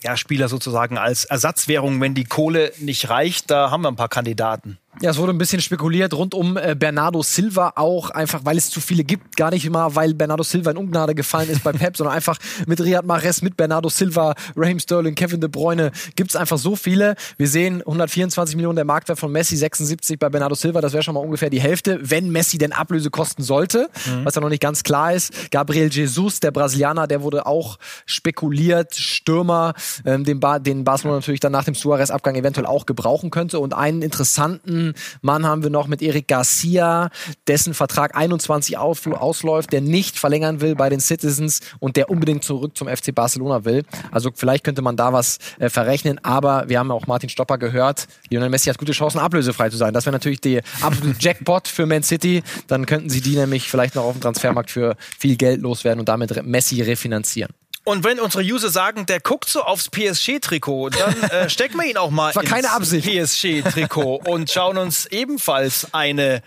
ja, 0.03 0.17
Spieler 0.17 0.47
sozusagen 0.47 0.97
als 0.97 1.25
Ersatzwährung, 1.25 2.01
wenn 2.01 2.13
die 2.13 2.23
Kohle 2.23 2.71
nicht 2.79 3.09
reicht. 3.09 3.51
Da 3.51 3.71
haben 3.71 3.83
wir 3.83 3.89
ein 3.89 3.95
paar 3.95 4.09
Kandidaten. 4.09 4.77
Ja, 5.00 5.12
es 5.12 5.17
wurde 5.17 5.31
ein 5.31 5.38
bisschen 5.38 5.62
spekuliert 5.62 6.13
rund 6.13 6.33
um 6.33 6.57
äh, 6.57 6.75
Bernardo 6.77 7.24
Silva 7.24 7.74
auch, 7.75 8.10
einfach 8.10 8.41
weil 8.43 8.57
es 8.57 8.69
zu 8.69 8.81
viele 8.81 9.03
gibt. 9.05 9.38
Gar 9.38 9.51
nicht 9.51 9.65
immer, 9.65 9.95
weil 9.95 10.13
Bernardo 10.13 10.43
Silva 10.43 10.71
in 10.71 10.77
Ungnade 10.77 11.15
gefallen 11.15 11.50
ist 11.50 11.63
bei 11.63 11.71
Pep, 11.71 11.95
sondern 11.98 12.15
einfach 12.15 12.38
mit 12.67 12.79
Riyad 12.81 13.05
Mahrez, 13.05 13.41
mit 13.41 13.55
Bernardo 13.55 13.88
Silva, 13.88 14.36
Raheem 14.55 14.79
Sterling, 14.79 15.15
Kevin 15.15 15.39
De 15.39 15.50
Bruyne 15.50 15.91
gibt 16.15 16.31
es 16.31 16.36
einfach 16.36 16.57
so 16.57 16.75
viele. 16.75 17.15
Wir 17.38 17.48
sehen 17.48 17.79
124 17.81 18.55
Millionen 18.57 18.75
der 18.75 18.86
Marktwert 18.86 19.17
von 19.17 19.31
Messi, 19.31 19.55
76 19.55 20.19
bei 20.19 20.29
Bernardo 20.29 20.55
Silva. 20.55 20.81
Das 20.81 20.91
wäre 20.91 21.03
schon 21.03 21.13
mal 21.13 21.21
ungefähr 21.21 21.50
die 21.50 21.62
Hälfte, 21.62 21.98
wenn 22.01 22.29
Messi 22.29 22.57
denn 22.57 22.74
Ablöse 22.74 23.10
kosten 23.10 23.43
sollte, 23.43 23.89
mhm. 24.05 24.25
was 24.25 24.36
ja 24.36 24.41
noch 24.41 24.50
nicht 24.50 24.62
ganz 24.62 24.83
klar 24.83 25.13
ist. 25.13 25.51
Gabriel 25.51 25.89
Jesus, 25.89 26.41
der 26.41 26.51
Brasilianer, 26.51 27.07
der 27.07 27.21
wurde 27.21 27.45
auch 27.45 27.79
spekuliert. 28.05 28.93
Stürmer, 28.95 29.74
ähm, 30.05 30.25
den, 30.25 30.41
ba 30.41 30.60
den 30.60 30.83
Barcelona 30.83 31.19
natürlich 31.19 31.39
dann 31.39 31.53
nach 31.53 31.63
dem 31.63 31.75
Suarez-Abgang 31.75 32.36
eventuell 32.36 32.67
auch 32.67 32.86
gebrauchen 32.86 33.31
könnte. 33.31 33.57
Und 33.60 33.74
einen 33.74 34.01
interessanten 34.01 34.80
Mann 35.21 35.45
haben 35.45 35.63
wir 35.63 35.69
noch 35.69 35.88
mit 35.88 36.01
Eric 36.01 36.27
Garcia, 36.27 37.09
dessen 37.47 37.73
Vertrag 37.73 38.15
21 38.15 38.77
ausläuft, 38.77 39.71
der 39.73 39.81
nicht 39.81 40.17
verlängern 40.17 40.61
will 40.61 40.75
bei 40.75 40.89
den 40.89 41.00
Citizens 41.00 41.61
und 41.79 41.95
der 41.95 42.09
unbedingt 42.09 42.43
zurück 42.43 42.77
zum 42.77 42.88
FC 42.88 43.13
Barcelona 43.13 43.65
will. 43.65 43.83
Also 44.11 44.31
vielleicht 44.33 44.63
könnte 44.63 44.81
man 44.81 44.95
da 44.95 45.13
was 45.13 45.39
äh, 45.59 45.69
verrechnen, 45.69 46.19
aber 46.23 46.67
wir 46.67 46.79
haben 46.79 46.91
auch 46.91 47.07
Martin 47.07 47.29
Stopper 47.29 47.57
gehört, 47.57 48.07
Lionel 48.29 48.50
Messi 48.50 48.69
hat 48.69 48.77
gute 48.77 48.91
Chancen, 48.91 49.19
ablösefrei 49.19 49.69
zu 49.69 49.77
sein. 49.77 49.93
Das 49.93 50.05
wäre 50.05 50.13
natürlich 50.13 50.41
der 50.41 50.63
absolute 50.81 51.17
Jackpot 51.19 51.67
für 51.67 51.85
Man 51.85 52.03
City. 52.03 52.43
Dann 52.67 52.85
könnten 52.85 53.09
sie 53.09 53.21
die 53.21 53.35
nämlich 53.35 53.69
vielleicht 53.69 53.95
noch 53.95 54.03
auf 54.03 54.13
dem 54.13 54.21
Transfermarkt 54.21 54.71
für 54.71 54.95
viel 55.17 55.35
Geld 55.38 55.61
loswerden 55.61 56.00
und 56.00 56.09
damit 56.09 56.45
Messi 56.45 56.81
refinanzieren. 56.81 57.53
Und 57.83 58.03
wenn 58.03 58.19
unsere 58.19 58.43
User 58.43 58.69
sagen, 58.69 59.05
der 59.07 59.19
guckt 59.19 59.50
so 59.50 59.63
aufs 59.63 59.89
PSG-Trikot, 59.89 60.89
dann 60.89 61.23
äh, 61.23 61.50
stecken 61.50 61.79
wir 61.79 61.85
ihn 61.89 61.97
auch 61.97 62.11
mal 62.11 62.31
ins 62.31 62.91
PSG-Trikot 62.91 64.21
und 64.25 64.51
schauen 64.51 64.77
uns 64.77 65.07
ebenfalls 65.07 65.93
eine 65.93 66.43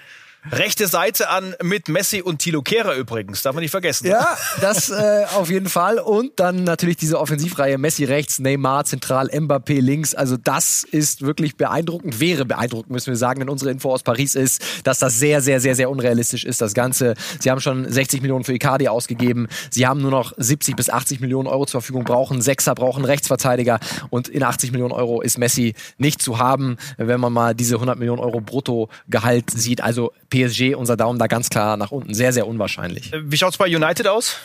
Rechte 0.53 0.87
Seite 0.89 1.31
an 1.31 1.55
mit 1.63 1.89
Messi 1.89 2.21
und 2.21 2.39
Tilo 2.39 2.61
Kehrer 2.61 2.95
übrigens, 2.97 3.43
darf 3.43 3.55
man 3.55 3.63
nicht 3.63 3.71
vergessen. 3.71 4.07
Ja, 4.07 4.37
das 4.61 4.91
äh, 4.91 5.25
auf 5.35 5.49
jeden 5.49 5.69
Fall. 5.69 5.99
Und 5.99 6.39
dann 6.39 6.65
natürlich 6.65 6.97
diese 6.99 7.19
Offensivreihe 7.19 7.79
Messi 7.79 8.05
rechts, 8.05 8.39
Neymar 8.39 8.85
zentral, 8.85 9.29
Mbappé 9.31 9.81
links. 9.81 10.15
Also 10.15 10.37
das 10.37 10.85
ist 10.85 11.23
wirklich 11.23 11.57
beeindruckend, 11.57 12.21
wäre 12.21 12.45
beeindruckend, 12.45 12.91
müssen 12.91 13.09
wir 13.09 13.17
sagen, 13.17 13.41
denn 13.41 13.49
unsere 13.49 13.71
Info 13.71 13.91
aus 13.91 14.03
Paris 14.03 14.35
ist, 14.35 14.63
dass 14.85 14.99
das 14.99 15.19
sehr, 15.19 15.41
sehr, 15.41 15.61
sehr, 15.61 15.75
sehr 15.75 15.91
unrealistisch 15.91 16.45
ist, 16.45 16.61
das 16.61 16.75
Ganze. 16.75 17.15
Sie 17.41 17.51
haben 17.51 17.61
schon 17.61 17.91
60 17.91 18.21
Millionen 18.21 18.45
für 18.45 18.53
Icardi 18.53 18.89
ausgegeben. 18.89 19.49
Sie 19.71 19.87
haben 19.87 20.03
nur 20.03 20.11
noch 20.11 20.35
70 20.37 20.77
bis 20.77 20.91
80 20.91 21.21
Millionen 21.21 21.49
Euro 21.49 21.65
zur 21.65 21.81
Verfügung, 21.81 22.05
brauchen 22.05 22.43
Sechser, 22.43 22.75
brauchen 22.75 23.05
Rechtsverteidiger. 23.05 23.81
Und 24.11 24.29
in 24.29 24.43
80 24.43 24.73
Millionen 24.73 24.93
Euro 24.93 25.23
ist 25.23 25.39
Messi 25.39 25.75
nicht 25.97 26.21
zu 26.21 26.39
haben, 26.39 26.77
wenn 26.99 27.21
man 27.21 27.33
mal 27.33 27.55
diese 27.55 27.77
100 27.77 27.99
Millionen 27.99 28.21
Euro 28.21 28.41
Bruttogehalt 28.41 29.51
sieht. 29.51 29.83
Also 29.83 30.13
PSG 30.35 30.75
unser 30.75 30.97
Daumen 30.97 31.19
da 31.19 31.29
ganz 31.29 31.49
klar 31.49 31.77
nach 31.77 31.93
unten. 31.93 32.13
Sehr, 32.13 32.33
sehr 32.33 32.47
unwahrscheinlich. 32.49 33.13
Äh, 33.13 33.21
wie 33.25 33.37
schaut's 33.37 33.57
bei 33.57 33.67
United 33.67 34.09
aus? 34.09 34.37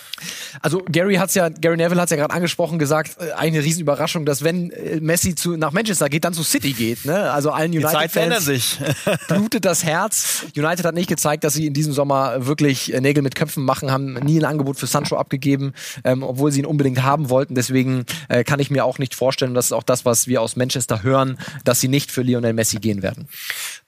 Also 0.61 0.83
Gary 0.89 1.15
hat's 1.15 1.33
ja, 1.33 1.49
Gary 1.49 1.77
Neville 1.77 1.99
hat's 1.99 2.11
ja 2.11 2.17
gerade 2.17 2.33
angesprochen, 2.33 2.77
gesagt, 2.77 3.17
äh, 3.19 3.31
eine 3.33 3.63
Riesenüberraschung, 3.63 4.25
dass 4.25 4.43
wenn 4.43 4.69
äh, 4.71 4.99
Messi 4.99 5.33
zu, 5.33 5.57
nach 5.57 5.71
Manchester 5.71 6.09
geht, 6.09 6.25
dann 6.25 6.33
zu 6.33 6.43
City 6.43 6.73
geht. 6.73 7.05
Ne? 7.05 7.31
Also 7.31 7.51
allen 7.51 7.71
United-Fans 7.71 8.77
blutet 9.27 9.65
das 9.65 9.83
Herz. 9.83 10.45
United 10.55 10.85
hat 10.85 10.93
nicht 10.93 11.09
gezeigt, 11.09 11.43
dass 11.43 11.53
sie 11.53 11.65
in 11.65 11.73
diesem 11.73 11.93
Sommer 11.93 12.45
wirklich 12.45 12.93
Nägel 12.99 13.23
mit 13.23 13.33
Köpfen 13.33 13.65
machen, 13.65 13.91
haben 13.91 14.13
nie 14.13 14.39
ein 14.39 14.45
Angebot 14.45 14.77
für 14.77 14.87
Sancho 14.87 15.17
abgegeben, 15.17 15.73
ähm, 16.03 16.21
obwohl 16.21 16.51
sie 16.51 16.59
ihn 16.59 16.65
unbedingt 16.65 17.01
haben 17.01 17.29
wollten. 17.29 17.55
Deswegen 17.55 18.05
äh, 18.27 18.43
kann 18.43 18.59
ich 18.59 18.69
mir 18.69 18.85
auch 18.85 18.99
nicht 18.99 19.15
vorstellen, 19.15 19.53
das 19.53 19.67
ist 19.67 19.71
auch 19.71 19.83
das, 19.83 20.05
was 20.05 20.27
wir 20.27 20.41
aus 20.41 20.55
Manchester 20.55 21.01
hören, 21.01 21.37
dass 21.63 21.79
sie 21.79 21.87
nicht 21.87 22.11
für 22.11 22.21
Lionel 22.21 22.53
Messi 22.53 22.77
gehen 22.77 23.01
werden. 23.01 23.27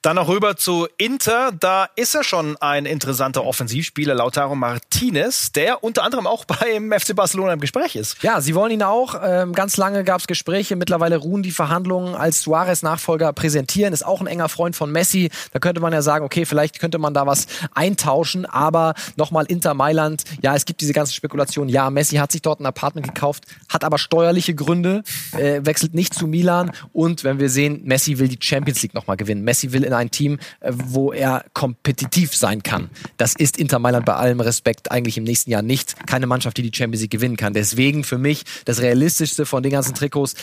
Dann 0.03 0.15
noch 0.15 0.29
rüber 0.29 0.57
zu 0.57 0.87
Inter. 0.97 1.51
Da 1.51 1.87
ist 1.95 2.15
er 2.15 2.23
schon 2.23 2.57
ein 2.57 2.87
interessanter 2.87 3.45
Offensivspieler, 3.45 4.15
Lautaro 4.15 4.55
Martinez, 4.55 5.51
der 5.51 5.83
unter 5.83 6.01
anderem 6.01 6.25
auch 6.25 6.43
beim 6.59 6.91
FC 6.91 7.15
Barcelona 7.15 7.53
im 7.53 7.59
Gespräch 7.59 7.95
ist. 7.95 8.23
Ja, 8.23 8.41
sie 8.41 8.55
wollen 8.55 8.71
ihn 8.71 8.81
auch. 8.81 9.13
Ähm, 9.23 9.53
ganz 9.53 9.77
lange 9.77 10.03
gab 10.03 10.19
es 10.19 10.25
Gespräche. 10.25 10.75
Mittlerweile 10.75 11.17
ruhen 11.17 11.43
die 11.43 11.51
Verhandlungen 11.51 12.15
als 12.15 12.41
Suarez-Nachfolger 12.41 13.31
präsentieren. 13.33 13.93
Ist 13.93 14.03
auch 14.03 14.21
ein 14.21 14.25
enger 14.25 14.49
Freund 14.49 14.75
von 14.75 14.91
Messi. 14.91 15.29
Da 15.51 15.59
könnte 15.59 15.81
man 15.81 15.93
ja 15.93 16.01
sagen, 16.01 16.25
okay, 16.25 16.45
vielleicht 16.45 16.79
könnte 16.79 16.97
man 16.97 17.13
da 17.13 17.27
was 17.27 17.45
eintauschen. 17.75 18.47
Aber 18.47 18.95
nochmal 19.17 19.45
Inter 19.49 19.75
Mailand. 19.75 20.23
Ja, 20.41 20.55
es 20.55 20.65
gibt 20.65 20.81
diese 20.81 20.93
ganzen 20.93 21.13
Spekulationen. 21.13 21.69
Ja, 21.69 21.91
Messi 21.91 22.15
hat 22.15 22.31
sich 22.31 22.41
dort 22.41 22.59
ein 22.59 22.65
Apartment 22.65 23.05
gekauft, 23.05 23.43
hat 23.69 23.83
aber 23.83 23.99
steuerliche 23.99 24.55
Gründe, 24.55 25.03
äh, 25.37 25.61
wechselt 25.63 25.93
nicht 25.93 26.15
zu 26.15 26.25
Milan. 26.25 26.71
Und 26.91 27.23
wenn 27.23 27.39
wir 27.39 27.51
sehen, 27.51 27.81
Messi 27.83 28.17
will 28.17 28.29
die 28.29 28.39
Champions 28.41 28.81
League 28.81 28.95
nochmal 28.95 29.17
gewinnen. 29.17 29.43
Messi 29.43 29.71
will 29.71 29.90
in 29.91 29.97
ein 29.97 30.11
Team, 30.11 30.39
äh, 30.59 30.71
wo 30.73 31.11
er 31.11 31.45
kompetitiv 31.53 32.35
sein 32.35 32.63
kann. 32.63 32.89
Das 33.17 33.35
ist 33.35 33.57
Inter 33.57 33.79
Mailand 33.79 34.05
bei 34.05 34.15
allem 34.15 34.39
Respekt 34.39 34.91
eigentlich 34.91 35.17
im 35.17 35.23
nächsten 35.23 35.51
Jahr 35.51 35.61
nicht. 35.61 36.07
Keine 36.07 36.27
Mannschaft, 36.27 36.57
die 36.57 36.69
die 36.69 36.75
Champions 36.75 37.01
League 37.01 37.11
gewinnen 37.11 37.37
kann. 37.37 37.53
Deswegen 37.53 38.03
für 38.03 38.17
mich 38.17 38.43
das 38.65 38.81
realistischste 38.81 39.45
von 39.45 39.63
den 39.63 39.71
ganzen 39.71 39.93
Trikots. 39.93 40.35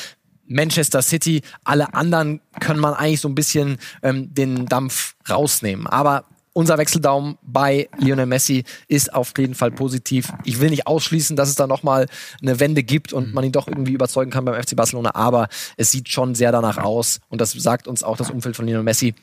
Manchester 0.50 1.02
City, 1.02 1.43
alle 1.62 1.93
anderen 1.93 2.40
können 2.59 2.81
man 2.81 2.95
eigentlich 2.95 3.21
so 3.21 3.28
ein 3.28 3.35
bisschen 3.35 3.76
ähm, 4.02 4.33
den 4.33 4.64
Dampf 4.64 5.14
rausnehmen. 5.28 5.87
Aber 5.87 6.25
unser 6.59 6.76
Wechseldaumen 6.76 7.38
bei 7.43 7.88
Lionel 7.99 8.26
Messi 8.26 8.64
ist 8.88 9.14
auf 9.14 9.33
jeden 9.38 9.55
Fall 9.55 9.71
positiv. 9.71 10.33
Ich 10.43 10.59
will 10.59 10.71
nicht 10.71 10.88
ausschließen, 10.88 11.37
dass 11.37 11.49
es 11.49 11.55
da 11.55 11.69
nochmal 11.69 12.09
eine 12.43 12.59
Wende 12.59 12.83
gibt 12.83 13.12
und 13.12 13.33
man 13.33 13.45
ihn 13.45 13.52
doch 13.52 13.69
irgendwie 13.69 13.93
überzeugen 13.93 14.33
kann 14.33 14.45
beim 14.45 14.61
FC 14.61 14.75
Barcelona, 14.75 15.14
aber 15.14 15.49
es 15.76 15.93
sieht 15.93 16.09
schon 16.09 16.35
sehr 16.35 16.50
danach 16.50 16.78
aus 16.78 17.21
und 17.28 17.40
das 17.40 17.52
sagt 17.52 17.87
uns 17.87 18.02
auch 18.02 18.17
das 18.17 18.31
Umfeld 18.31 18.57
von 18.57 18.67
Lionel 18.67 18.83
Messi 18.83 19.14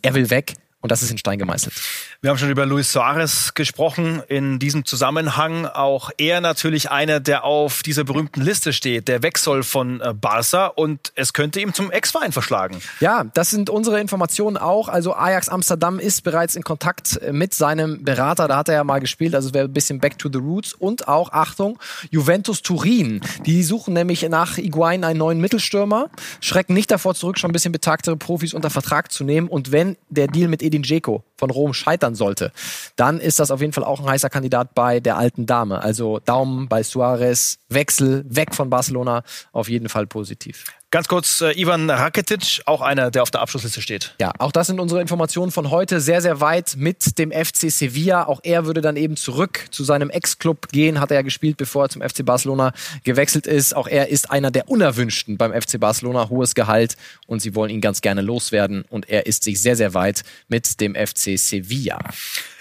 er 0.00 0.12
will 0.12 0.28
weg. 0.28 0.52
Und 0.82 0.92
das 0.92 1.02
ist 1.02 1.10
in 1.10 1.18
Stein 1.18 1.38
gemeißelt. 1.38 1.74
Wir 2.20 2.30
haben 2.30 2.38
schon 2.38 2.50
über 2.50 2.66
Luis 2.66 2.92
Suarez 2.92 3.54
gesprochen. 3.54 4.22
In 4.28 4.58
diesem 4.58 4.84
Zusammenhang 4.84 5.66
auch 5.66 6.10
er 6.18 6.40
natürlich 6.40 6.90
einer, 6.90 7.18
der 7.18 7.44
auf 7.44 7.82
dieser 7.82 8.04
berühmten 8.04 8.42
Liste 8.42 8.72
steht, 8.72 9.08
der 9.08 9.22
weg 9.22 9.38
soll 9.38 9.62
von 9.62 10.00
äh, 10.00 10.12
Barca 10.12 10.66
und 10.66 11.12
es 11.14 11.32
könnte 11.32 11.60
ihm 11.60 11.72
zum 11.72 11.90
Ex-Verein 11.90 12.30
verschlagen. 12.30 12.80
Ja, 13.00 13.24
das 13.34 13.50
sind 13.50 13.70
unsere 13.70 14.00
Informationen 14.00 14.58
auch. 14.58 14.88
Also 14.88 15.14
Ajax 15.14 15.48
Amsterdam 15.48 15.98
ist 15.98 16.22
bereits 16.22 16.54
in 16.56 16.62
Kontakt 16.62 17.16
äh, 17.22 17.32
mit 17.32 17.54
seinem 17.54 18.04
Berater. 18.04 18.46
Da 18.46 18.56
hat 18.58 18.68
er 18.68 18.74
ja 18.74 18.84
mal 18.84 19.00
gespielt. 19.00 19.34
Also 19.34 19.48
es 19.48 19.54
wäre 19.54 19.68
ein 19.68 19.72
bisschen 19.72 19.98
back 19.98 20.18
to 20.18 20.28
the 20.30 20.38
roots. 20.38 20.74
Und 20.74 21.08
auch, 21.08 21.32
Achtung, 21.32 21.78
Juventus 22.10 22.60
Turin. 22.62 23.22
Die 23.46 23.62
suchen 23.62 23.94
nämlich 23.94 24.28
nach 24.28 24.58
Iguain 24.58 25.04
einen 25.04 25.18
neuen 25.18 25.40
Mittelstürmer. 25.40 26.10
Schrecken 26.40 26.74
nicht 26.74 26.90
davor 26.90 27.14
zurück, 27.14 27.38
schon 27.38 27.50
ein 27.50 27.52
bisschen 27.54 27.72
betagtere 27.72 28.16
Profis 28.16 28.52
unter 28.52 28.68
Vertrag 28.68 29.10
zu 29.10 29.24
nehmen. 29.24 29.48
Und 29.48 29.72
wenn 29.72 29.96
der 30.10 30.26
Deal 30.26 30.48
mit 30.48 30.65
Edin 30.66 30.82
Dzeko 30.82 31.24
von 31.36 31.50
Rom 31.50 31.72
scheitern 31.74 32.14
sollte, 32.14 32.52
dann 32.96 33.20
ist 33.20 33.38
das 33.38 33.50
auf 33.50 33.60
jeden 33.60 33.72
Fall 33.72 33.84
auch 33.84 34.00
ein 34.00 34.06
heißer 34.06 34.30
Kandidat 34.30 34.74
bei 34.74 35.00
der 35.00 35.16
alten 35.16 35.46
Dame. 35.46 35.80
Also 35.80 36.18
Daumen 36.20 36.68
bei 36.68 36.82
Suarez, 36.82 37.58
Wechsel, 37.68 38.24
weg 38.28 38.54
von 38.54 38.70
Barcelona, 38.70 39.22
auf 39.52 39.68
jeden 39.68 39.88
Fall 39.88 40.06
positiv. 40.06 40.64
Ganz 40.92 41.08
kurz, 41.08 41.40
äh, 41.40 41.50
Ivan 41.60 41.90
Rakitic, 41.90 42.62
auch 42.64 42.80
einer, 42.80 43.10
der 43.10 43.24
auf 43.24 43.32
der 43.32 43.40
Abschlussliste 43.40 43.82
steht. 43.82 44.14
Ja, 44.20 44.32
auch 44.38 44.52
das 44.52 44.68
sind 44.68 44.78
unsere 44.78 45.00
Informationen 45.00 45.50
von 45.50 45.70
heute. 45.70 46.00
Sehr, 46.00 46.22
sehr 46.22 46.40
weit 46.40 46.76
mit 46.76 47.18
dem 47.18 47.32
FC 47.32 47.72
Sevilla. 47.72 48.28
Auch 48.28 48.38
er 48.44 48.66
würde 48.66 48.82
dann 48.82 48.96
eben 48.96 49.16
zurück 49.16 49.66
zu 49.72 49.82
seinem 49.82 50.10
Ex-Club 50.10 50.68
gehen. 50.68 51.00
Hat 51.00 51.10
er 51.10 51.16
ja 51.16 51.22
gespielt, 51.22 51.56
bevor 51.56 51.86
er 51.86 51.88
zum 51.88 52.02
FC 52.02 52.24
Barcelona 52.24 52.72
gewechselt 53.02 53.48
ist. 53.48 53.74
Auch 53.74 53.88
er 53.88 54.10
ist 54.10 54.30
einer 54.30 54.52
der 54.52 54.68
Unerwünschten 54.68 55.36
beim 55.36 55.52
FC 55.52 55.80
Barcelona. 55.80 56.28
Hohes 56.28 56.54
Gehalt 56.54 56.96
und 57.26 57.42
sie 57.42 57.56
wollen 57.56 57.70
ihn 57.70 57.80
ganz 57.80 58.00
gerne 58.00 58.20
loswerden. 58.20 58.84
Und 58.88 59.08
er 59.08 59.26
ist 59.26 59.42
sich 59.42 59.60
sehr, 59.60 59.74
sehr 59.74 59.92
weit 59.92 60.22
mit 60.46 60.80
dem 60.80 60.94
FC 60.94 61.36
Sevilla. 61.36 61.98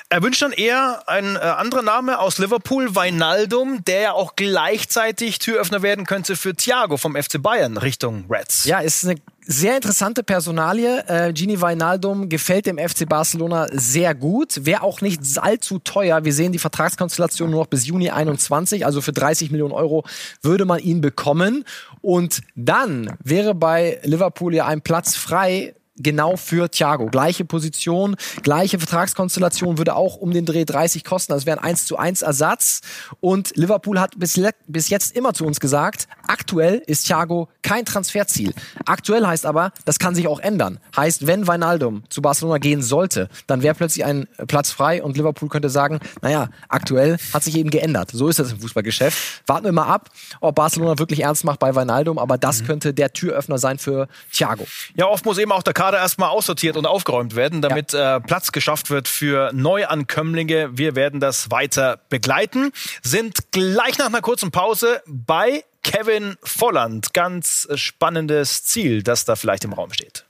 Er 0.10 0.22
wünscht 0.22 0.42
dann 0.42 0.52
eher 0.52 1.04
ein 1.08 1.36
äh, 1.36 1.40
anderer 1.40 1.82
Name 1.82 2.20
aus 2.20 2.38
Liverpool, 2.38 2.96
Weinaldum, 2.96 3.84
der 3.86 4.02
ja 4.02 4.12
auch 4.12 4.36
gleichzeitig 4.36 5.39
Türöffner 5.39 5.82
werden 5.82 6.06
könnte 6.06 6.36
für 6.36 6.54
Thiago 6.54 6.98
vom 6.98 7.15
FC 7.15 7.41
Bayern 7.41 7.78
Richtung 7.78 8.26
Reds. 8.30 8.65
Ja, 8.65 8.80
ist 8.80 9.04
eine 9.04 9.15
sehr 9.48 9.76
interessante 9.76 10.24
Personalie. 10.24 11.04
Äh, 11.08 11.34
Gini 11.34 11.60
Weinaldum 11.60 12.30
gefällt 12.30 12.68
dem 12.68 12.78
FC 12.78 13.10
Barcelona 13.10 13.68
sehr 13.72 14.13
gut. 14.13 14.65
Wäre 14.65 14.84
auch 14.84 15.02
nicht 15.02 15.22
allzu 15.39 15.80
teuer. 15.80 16.24
Wir 16.24 16.34
sehen 16.34 16.52
die 16.52 16.60
Vertragskonstellation 16.60 17.50
nur 17.50 17.62
noch 17.62 17.68
bis 17.68 17.88
Juni 17.88 18.12
21. 18.12 18.86
Also 18.86 19.02
für 19.02 19.12
30 19.12 19.52
Millionen 19.52 19.74
Euro 19.74 20.04
würde 20.44 20.65
man 20.65 20.80
ihn 20.80 21.02
bekommen. 21.02 21.65
Und 22.02 22.41
dann 22.56 23.18
wäre 23.24 23.56
bei 23.56 24.00
Liverpool 24.04 24.54
ja 24.54 24.68
ein 24.68 24.82
Platz 24.82 25.15
frei 25.15 25.74
genau 25.97 26.36
für 26.38 26.69
Thiago. 26.69 27.08
Gleiche 27.08 27.45
Position, 27.45 28.15
gleiche 28.43 28.79
Vertragskonstellation 28.79 29.77
würde 29.77 29.95
auch 29.95 30.17
um 30.17 30.31
den 30.31 30.45
Dreh 30.45 30.65
30 30.65 31.03
kosten. 31.03 31.34
Das 31.34 31.45
wäre 31.45 31.60
ein 31.60 31.63
1 31.63 31.86
zu 31.86 31.97
1 31.97 32.21
Ersatz. 32.21 32.81
Und 33.19 33.55
Liverpool 33.55 33.99
hat 33.99 34.17
bis, 34.17 34.39
bis 34.67 34.89
jetzt 34.89 35.15
immer 35.15 35.34
zu 35.34 35.45
uns 35.45 35.60
gesagt, 35.60 36.08
aktuell 36.27 36.81
ist 36.86 37.08
Thiago 37.08 37.49
kein 37.62 37.86
Transferziel. 37.86 38.53
Aktuell 38.86 39.25
heißt 39.25 39.45
aber, 39.45 39.71
das 39.86 39.99
kann 39.99 40.15
sich 40.15 40.27
auch 40.27 40.39
ändern. 40.39 40.79
Heißt, 40.95 41.27
wenn 41.27 41.47
Weinaldum 41.47 42.03
zu 42.10 42.21
Barcelona 42.21 42.58
gehen 42.58 42.81
sollte, 42.81 43.29
dann 43.47 43.62
wäre 43.62 43.75
plötzlich 43.75 44.05
ein 44.05 44.27
Platz 44.47 44.71
frei 44.71 45.01
und 45.01 45.17
Liverpool 45.17 45.49
könnte 45.49 45.69
sagen, 45.69 45.99
naja, 46.21 46.49
aktuell 46.69 47.17
hat 47.34 47.43
sich 47.43 47.58
eben 47.58 47.69
geändert. 47.69 48.12
So 48.12 48.27
ist 48.27 48.39
das 48.39 48.51
im 48.51 48.60
Fußballgeschäft. 48.60 49.43
Warten 49.47 49.65
wir 49.65 49.71
mal 49.71 49.88
ab, 49.88 50.10
ob 50.41 50.55
Barcelona 50.55 50.99
wirklich 50.99 51.21
ernst 51.21 51.43
macht 51.43 51.60
bei 51.60 51.73
Weinaldum, 51.75 52.19
aber 52.19 52.38
das 52.38 52.62
mhm. 52.62 52.67
könnte 52.67 52.93
der 52.93 53.13
Türöffner 53.13 53.58
sein 53.58 53.77
für 53.77 54.08
Thiago. 54.31 54.65
Ja, 54.95 55.08
oft 55.08 55.25
muss 55.25 55.38
eben 55.38 55.51
auch 55.51 55.63
der 55.63 55.73
Kader 55.73 55.85
erstmal 55.93 56.30
aussortiert 56.30 56.78
und 56.78 56.86
aufgeräumt 56.86 57.36
werden, 57.36 57.62
damit 57.62 57.93
ja. 57.93 58.17
äh, 58.17 58.21
Platz 58.21 58.52
geschafft 58.52 58.89
wird 58.89 59.08
für 59.08 59.52
Neuankömmlinge. 59.54 60.78
Wir 60.78 60.95
werden 60.95 61.19
das 61.19 61.52
weiter 61.52 62.00
begleiten. 62.10 62.71
Sind 63.04 63.52
gleich 63.52 63.98
nach 63.98 64.08
einer 64.08 64.21
kurzen 64.21 64.52
Pause 64.52 65.02
bei 65.06 65.63
Kevin 65.84 66.36
Volland. 66.43 67.13
Ganz 67.13 67.67
spannendes 67.76 68.63
Ziel, 68.63 69.04
das 69.04 69.26
da 69.26 69.36
vielleicht 69.36 69.63
im 69.65 69.74
Raum 69.74 69.93
steht. 69.93 70.26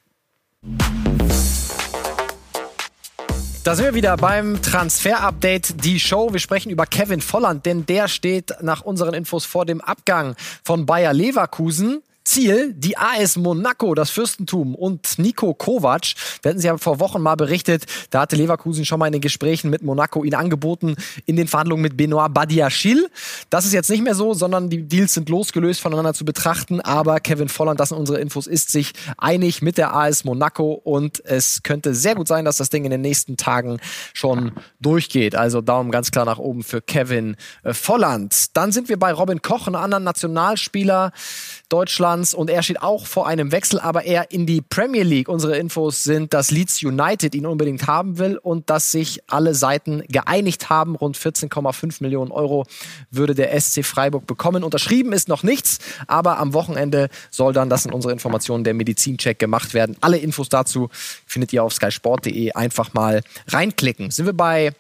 Da 3.65 3.74
sind 3.76 3.86
wir 3.86 3.96
wieder 3.96 4.15
beim 4.18 4.62
Transfer-Update, 4.62 5.84
die 5.84 6.00
Show. 6.00 6.32
Wir 6.32 6.39
sprechen 6.39 6.70
über 6.70 6.86
Kevin 6.86 7.20
Volland, 7.20 7.65
denn 7.65 7.84
der 7.88 8.08
steht 8.08 8.54
nach 8.62 8.82
unseren 8.82 9.15
Infos 9.15 9.46
vor 9.46 9.65
dem 9.65 9.82
Abgang 9.82 10.36
von 10.63 10.86
Bayer 10.86 11.13
Leverkusen. 11.13 12.04
Ziel 12.26 12.74
die 12.74 12.98
AS 12.98 13.38
Monaco, 13.38 13.94
das 13.94 14.10
Fürstentum 14.10 14.76
und 14.76 15.18
Nico 15.18 15.54
Kovac. 15.54 16.14
Wir 16.42 16.50
hatten 16.50 16.60
sie 16.60 16.68
ja 16.68 16.78
vor 16.78 17.00
Wochen 17.00 17.22
mal 17.22 17.36
berichtet, 17.36 17.86
da 18.10 18.22
hatte 18.22 18.36
Leverkusen 18.36 18.84
schon 18.84 19.00
mal 19.00 19.08
in 19.08 19.14
den 19.14 19.22
Gesprächen 19.22 19.70
mit 19.70 19.84
Monaco 19.84 20.24
ihn 20.24 20.34
angeboten 20.34 20.96
in 21.26 21.36
den 21.36 21.48
Verhandlungen 21.48 21.84
mit 21.84 21.96
Benoit 21.96 22.34
Badiachil. 22.34 23.10
Das 23.50 23.66
ist 23.66 23.74
jetzt 23.74 23.90
nicht 23.90 24.04
mehr 24.04 24.16
so, 24.16 24.34
sondern 24.34 24.70
die 24.70 24.84
Deals 24.84 25.14
sind 25.14 25.30
losgelöst 25.30 25.80
voneinander 25.80 26.14
zu 26.14 26.26
betrachten. 26.26 26.82
Aber 26.82 27.20
Kevin 27.20 27.48
Volland, 27.48 27.80
das 27.80 27.90
sind 27.90 27.98
unsere 27.98 28.20
Infos, 28.20 28.48
ist 28.48 28.72
sich 28.72 28.94
einig 29.18 29.62
mit 29.62 29.78
der 29.78 29.96
AS 29.96 30.24
Monaco 30.26 30.74
und 30.74 31.24
es 31.26 31.62
könnte 31.64 31.94
sehr 31.94 32.16
gut 32.16 32.28
sein, 32.28 32.44
dass 32.44 32.58
das 32.58 32.70
Ding 32.70 32.86
in 32.86 32.92
den 32.92 33.02
nächsten 33.02 33.38
Tagen 33.38 33.80
schon 34.14 34.52
durchgeht. 34.80 35.36
Also 35.36 35.62
Daumen 35.62 35.92
ganz 35.92 36.12
klar 36.12 36.26
nach 36.26 36.40
oben 36.40 36.64
für 36.64 36.82
Kevin 36.82 37.36
äh, 37.64 37.74
Volland. 37.74 38.58
Dann 38.58 38.72
sind 38.72 38.90
wir 38.90 38.98
bei 38.98 39.14
Robin 39.14 39.42
Koch, 39.42 39.68
einem 39.68 39.76
anderen 39.76 40.04
Nationalspieler 40.04 41.12
Deutschlands 41.69 42.34
und 42.34 42.49
er 42.49 42.63
steht 42.63 42.82
auch 42.82 43.06
vor 43.06 43.28
einem 43.28 43.51
Wechsel, 43.51 43.80
aber 43.80 44.06
er 44.06 44.32
in 44.32 44.45
die 44.45 44.62
Premier 44.62 45.04
League. 45.04 45.30
Unsere 45.30 45.58
Infos 45.58 46.04
sind, 46.04 46.34
dass 46.34 46.51
Leeds 46.51 46.84
United 46.84 47.36
ihn 47.36 47.45
unbedingt 47.45 47.88
haben 47.88 48.17
will 48.17 48.38
und 48.38 48.69
dass 48.69 48.91
sich 48.91 49.21
alle 49.28 49.54
Seiten 49.54 50.04
geeinigt 50.08 50.69
haben. 50.69 50.95
Rund 50.95 51.17
14,5 51.17 52.01
Millionen 52.01 52.32
Euro 52.32 52.65
würde 53.12 53.36
der 53.36 53.60
SC 53.60 53.84
Freiburg 53.84 54.28
bekommen. 54.28 54.63
Unterschrieben 54.63 55.13
ist 55.13 55.28
noch 55.28 55.43
nichts, 55.43 55.80
aber 56.08 56.38
am 56.38 56.54
Wochenende 56.54 57.10
soll 57.32 57.54
dann, 57.54 57.69
das 57.69 57.84
sind 57.84 57.93
unsere 57.93 58.13
Informationen, 58.13 58.63
der 58.63 58.73
Medizincheck 58.73 59.39
gemacht 59.39 59.73
werden. 59.73 59.97
Alle 60.01 60.17
Infos 60.17 60.49
dazu 60.49 60.89
findet 61.25 61.54
ihr 61.54 61.63
auf 61.63 61.73
skysport.de. 61.73 62.51
Einfach 62.54 62.93
mal 62.93 63.21
reinklicken. 63.47 64.12
Sind 64.12 64.25
wir 64.25 64.34
bei 64.34 64.73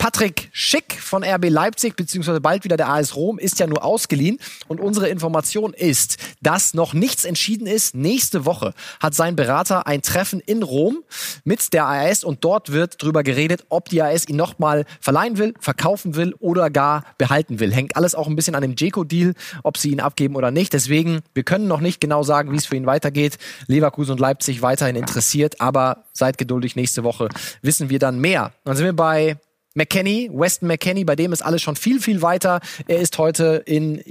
Patrick 0.00 0.48
Schick 0.52 0.94
von 0.98 1.22
RB 1.22 1.50
Leipzig, 1.50 1.94
beziehungsweise 1.94 2.40
bald 2.40 2.64
wieder 2.64 2.78
der 2.78 2.88
AS 2.88 3.16
Rom, 3.16 3.38
ist 3.38 3.58
ja 3.58 3.66
nur 3.66 3.84
ausgeliehen. 3.84 4.38
Und 4.66 4.80
unsere 4.80 5.10
Information 5.10 5.74
ist, 5.74 6.16
dass 6.40 6.72
noch 6.72 6.94
nichts 6.94 7.26
entschieden 7.26 7.66
ist. 7.66 7.94
Nächste 7.94 8.46
Woche 8.46 8.72
hat 8.98 9.14
sein 9.14 9.36
Berater 9.36 9.86
ein 9.86 10.00
Treffen 10.00 10.40
in 10.40 10.62
Rom 10.62 11.04
mit 11.44 11.74
der 11.74 11.84
AS 11.84 12.24
und 12.24 12.44
dort 12.44 12.72
wird 12.72 13.02
drüber 13.02 13.22
geredet, 13.22 13.66
ob 13.68 13.90
die 13.90 14.00
AS 14.00 14.26
ihn 14.26 14.36
nochmal 14.36 14.86
verleihen 15.02 15.36
will, 15.36 15.52
verkaufen 15.60 16.16
will 16.16 16.32
oder 16.38 16.70
gar 16.70 17.04
behalten 17.18 17.60
will. 17.60 17.70
Hängt 17.70 17.94
alles 17.94 18.14
auch 18.14 18.26
ein 18.26 18.36
bisschen 18.36 18.54
an 18.54 18.62
dem 18.62 18.76
Jeko-Deal, 18.78 19.34
ob 19.64 19.76
sie 19.76 19.90
ihn 19.90 20.00
abgeben 20.00 20.34
oder 20.34 20.50
nicht. 20.50 20.72
Deswegen, 20.72 21.20
wir 21.34 21.42
können 21.42 21.68
noch 21.68 21.80
nicht 21.80 22.00
genau 22.00 22.22
sagen, 22.22 22.52
wie 22.52 22.56
es 22.56 22.64
für 22.64 22.76
ihn 22.76 22.86
weitergeht. 22.86 23.36
Leverkusen 23.66 24.12
und 24.12 24.20
Leipzig 24.20 24.62
weiterhin 24.62 24.96
interessiert, 24.96 25.60
aber 25.60 26.04
seid 26.14 26.38
geduldig, 26.38 26.74
nächste 26.74 27.04
Woche 27.04 27.28
wissen 27.60 27.90
wir 27.90 27.98
dann 27.98 28.18
mehr. 28.18 28.54
Dann 28.64 28.76
sind 28.76 28.86
wir 28.86 28.96
bei 28.96 29.36
McKenny, 29.74 30.28
Weston 30.32 30.66
McKenny, 30.66 31.04
bei 31.04 31.14
dem 31.14 31.32
ist 31.32 31.42
alles 31.42 31.62
schon 31.62 31.76
viel, 31.76 32.00
viel 32.00 32.22
weiter. 32.22 32.60
Er 32.88 32.98
ist 32.98 33.16
heute 33.18 33.62
in 33.66 34.02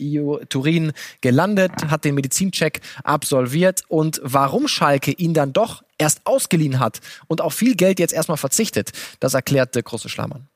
Turin 0.47 0.93
gelandet, 1.19 1.71
hat 1.89 2.05
den 2.05 2.15
Medizincheck 2.15 2.79
absolviert 3.03 3.83
und 3.89 4.21
warum 4.23 4.69
Schalke 4.69 5.11
ihn 5.11 5.33
dann 5.33 5.51
doch 5.51 5.83
erst 5.97 6.21
ausgeliehen 6.25 6.79
hat 6.79 7.01
und 7.27 7.41
auf 7.41 7.53
viel 7.53 7.75
Geld 7.75 7.99
jetzt 7.99 8.13
erstmal 8.13 8.37
verzichtet, 8.37 8.93
das 9.19 9.33
erklärte 9.33 9.83
Große 9.83 10.07
Schlamann. 10.07 10.47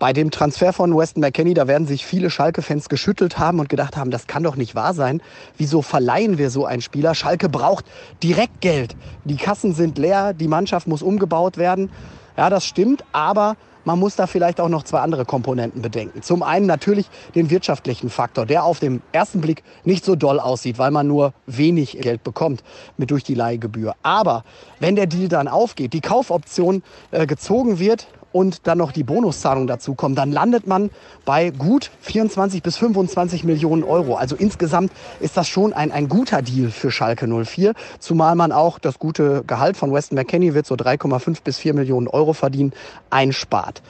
Bei 0.00 0.12
dem 0.12 0.30
Transfer 0.30 0.72
von 0.74 0.94
Weston 0.94 1.22
McKenney, 1.22 1.54
da 1.54 1.68
werden 1.68 1.86
sich 1.86 2.04
viele 2.04 2.28
Schalke-Fans 2.28 2.88
geschüttelt 2.88 3.38
haben 3.38 3.60
und 3.60 3.68
gedacht 3.68 3.96
haben, 3.96 4.10
das 4.10 4.26
kann 4.26 4.42
doch 4.42 4.56
nicht 4.56 4.74
wahr 4.74 4.92
sein. 4.92 5.22
Wieso 5.56 5.80
verleihen 5.80 6.36
wir 6.36 6.50
so 6.50 6.66
einen 6.66 6.82
Spieler? 6.82 7.14
Schalke 7.14 7.48
braucht 7.48 7.86
direkt 8.22 8.60
Geld. 8.60 8.96
Die 9.24 9.36
Kassen 9.36 9.74
sind 9.74 9.96
leer, 9.96 10.34
die 10.34 10.48
Mannschaft 10.48 10.86
muss 10.86 11.02
umgebaut 11.02 11.56
werden. 11.56 11.88
Ja, 12.36 12.50
das 12.50 12.66
stimmt, 12.66 13.04
aber 13.12 13.56
man 13.86 14.00
muss 14.00 14.16
da 14.16 14.26
vielleicht 14.26 14.60
auch 14.60 14.68
noch 14.68 14.82
zwei 14.82 14.98
andere 15.00 15.24
Komponenten 15.24 15.80
bedenken. 15.80 16.20
Zum 16.20 16.42
einen 16.42 16.66
natürlich 16.66 17.06
den 17.34 17.50
wirtschaftlichen 17.50 18.10
Faktor, 18.10 18.44
der 18.44 18.64
auf 18.64 18.80
den 18.80 19.00
ersten 19.12 19.40
Blick 19.40 19.62
nicht 19.84 20.04
so 20.04 20.16
doll 20.16 20.40
aussieht, 20.40 20.78
weil 20.78 20.90
man 20.90 21.06
nur 21.06 21.32
wenig 21.46 21.98
Geld 22.00 22.24
bekommt 22.24 22.64
mit 22.96 23.12
durch 23.12 23.22
die 23.22 23.34
Leihgebühr. 23.34 23.94
Aber 24.02 24.44
wenn 24.80 24.96
der 24.96 25.06
Deal 25.06 25.28
dann 25.28 25.46
aufgeht, 25.46 25.92
die 25.92 26.00
Kaufoption 26.00 26.82
äh, 27.12 27.26
gezogen 27.26 27.78
wird, 27.78 28.08
und 28.36 28.66
dann 28.66 28.76
noch 28.76 28.92
die 28.92 29.02
Bonuszahlung 29.02 29.66
dazu 29.66 29.94
kommen, 29.94 30.14
dann 30.14 30.30
landet 30.30 30.66
man 30.66 30.90
bei 31.24 31.48
gut 31.48 31.90
24 32.02 32.62
bis 32.62 32.76
25 32.76 33.44
Millionen 33.44 33.82
Euro. 33.82 34.16
Also 34.16 34.36
insgesamt 34.36 34.92
ist 35.20 35.38
das 35.38 35.48
schon 35.48 35.72
ein, 35.72 35.90
ein 35.90 36.10
guter 36.10 36.42
Deal 36.42 36.70
für 36.70 36.90
Schalke 36.90 37.26
04, 37.26 37.72
zumal 37.98 38.34
man 38.34 38.52
auch 38.52 38.78
das 38.78 38.98
gute 38.98 39.42
Gehalt 39.46 39.78
von 39.78 39.90
Weston 39.90 40.16
McKenney 40.16 40.52
wird 40.52 40.66
so 40.66 40.74
3,5 40.74 41.38
bis 41.44 41.56
4 41.56 41.72
Millionen 41.72 42.08
Euro 42.08 42.34
verdienen, 42.34 42.74
einspart. 43.08 43.80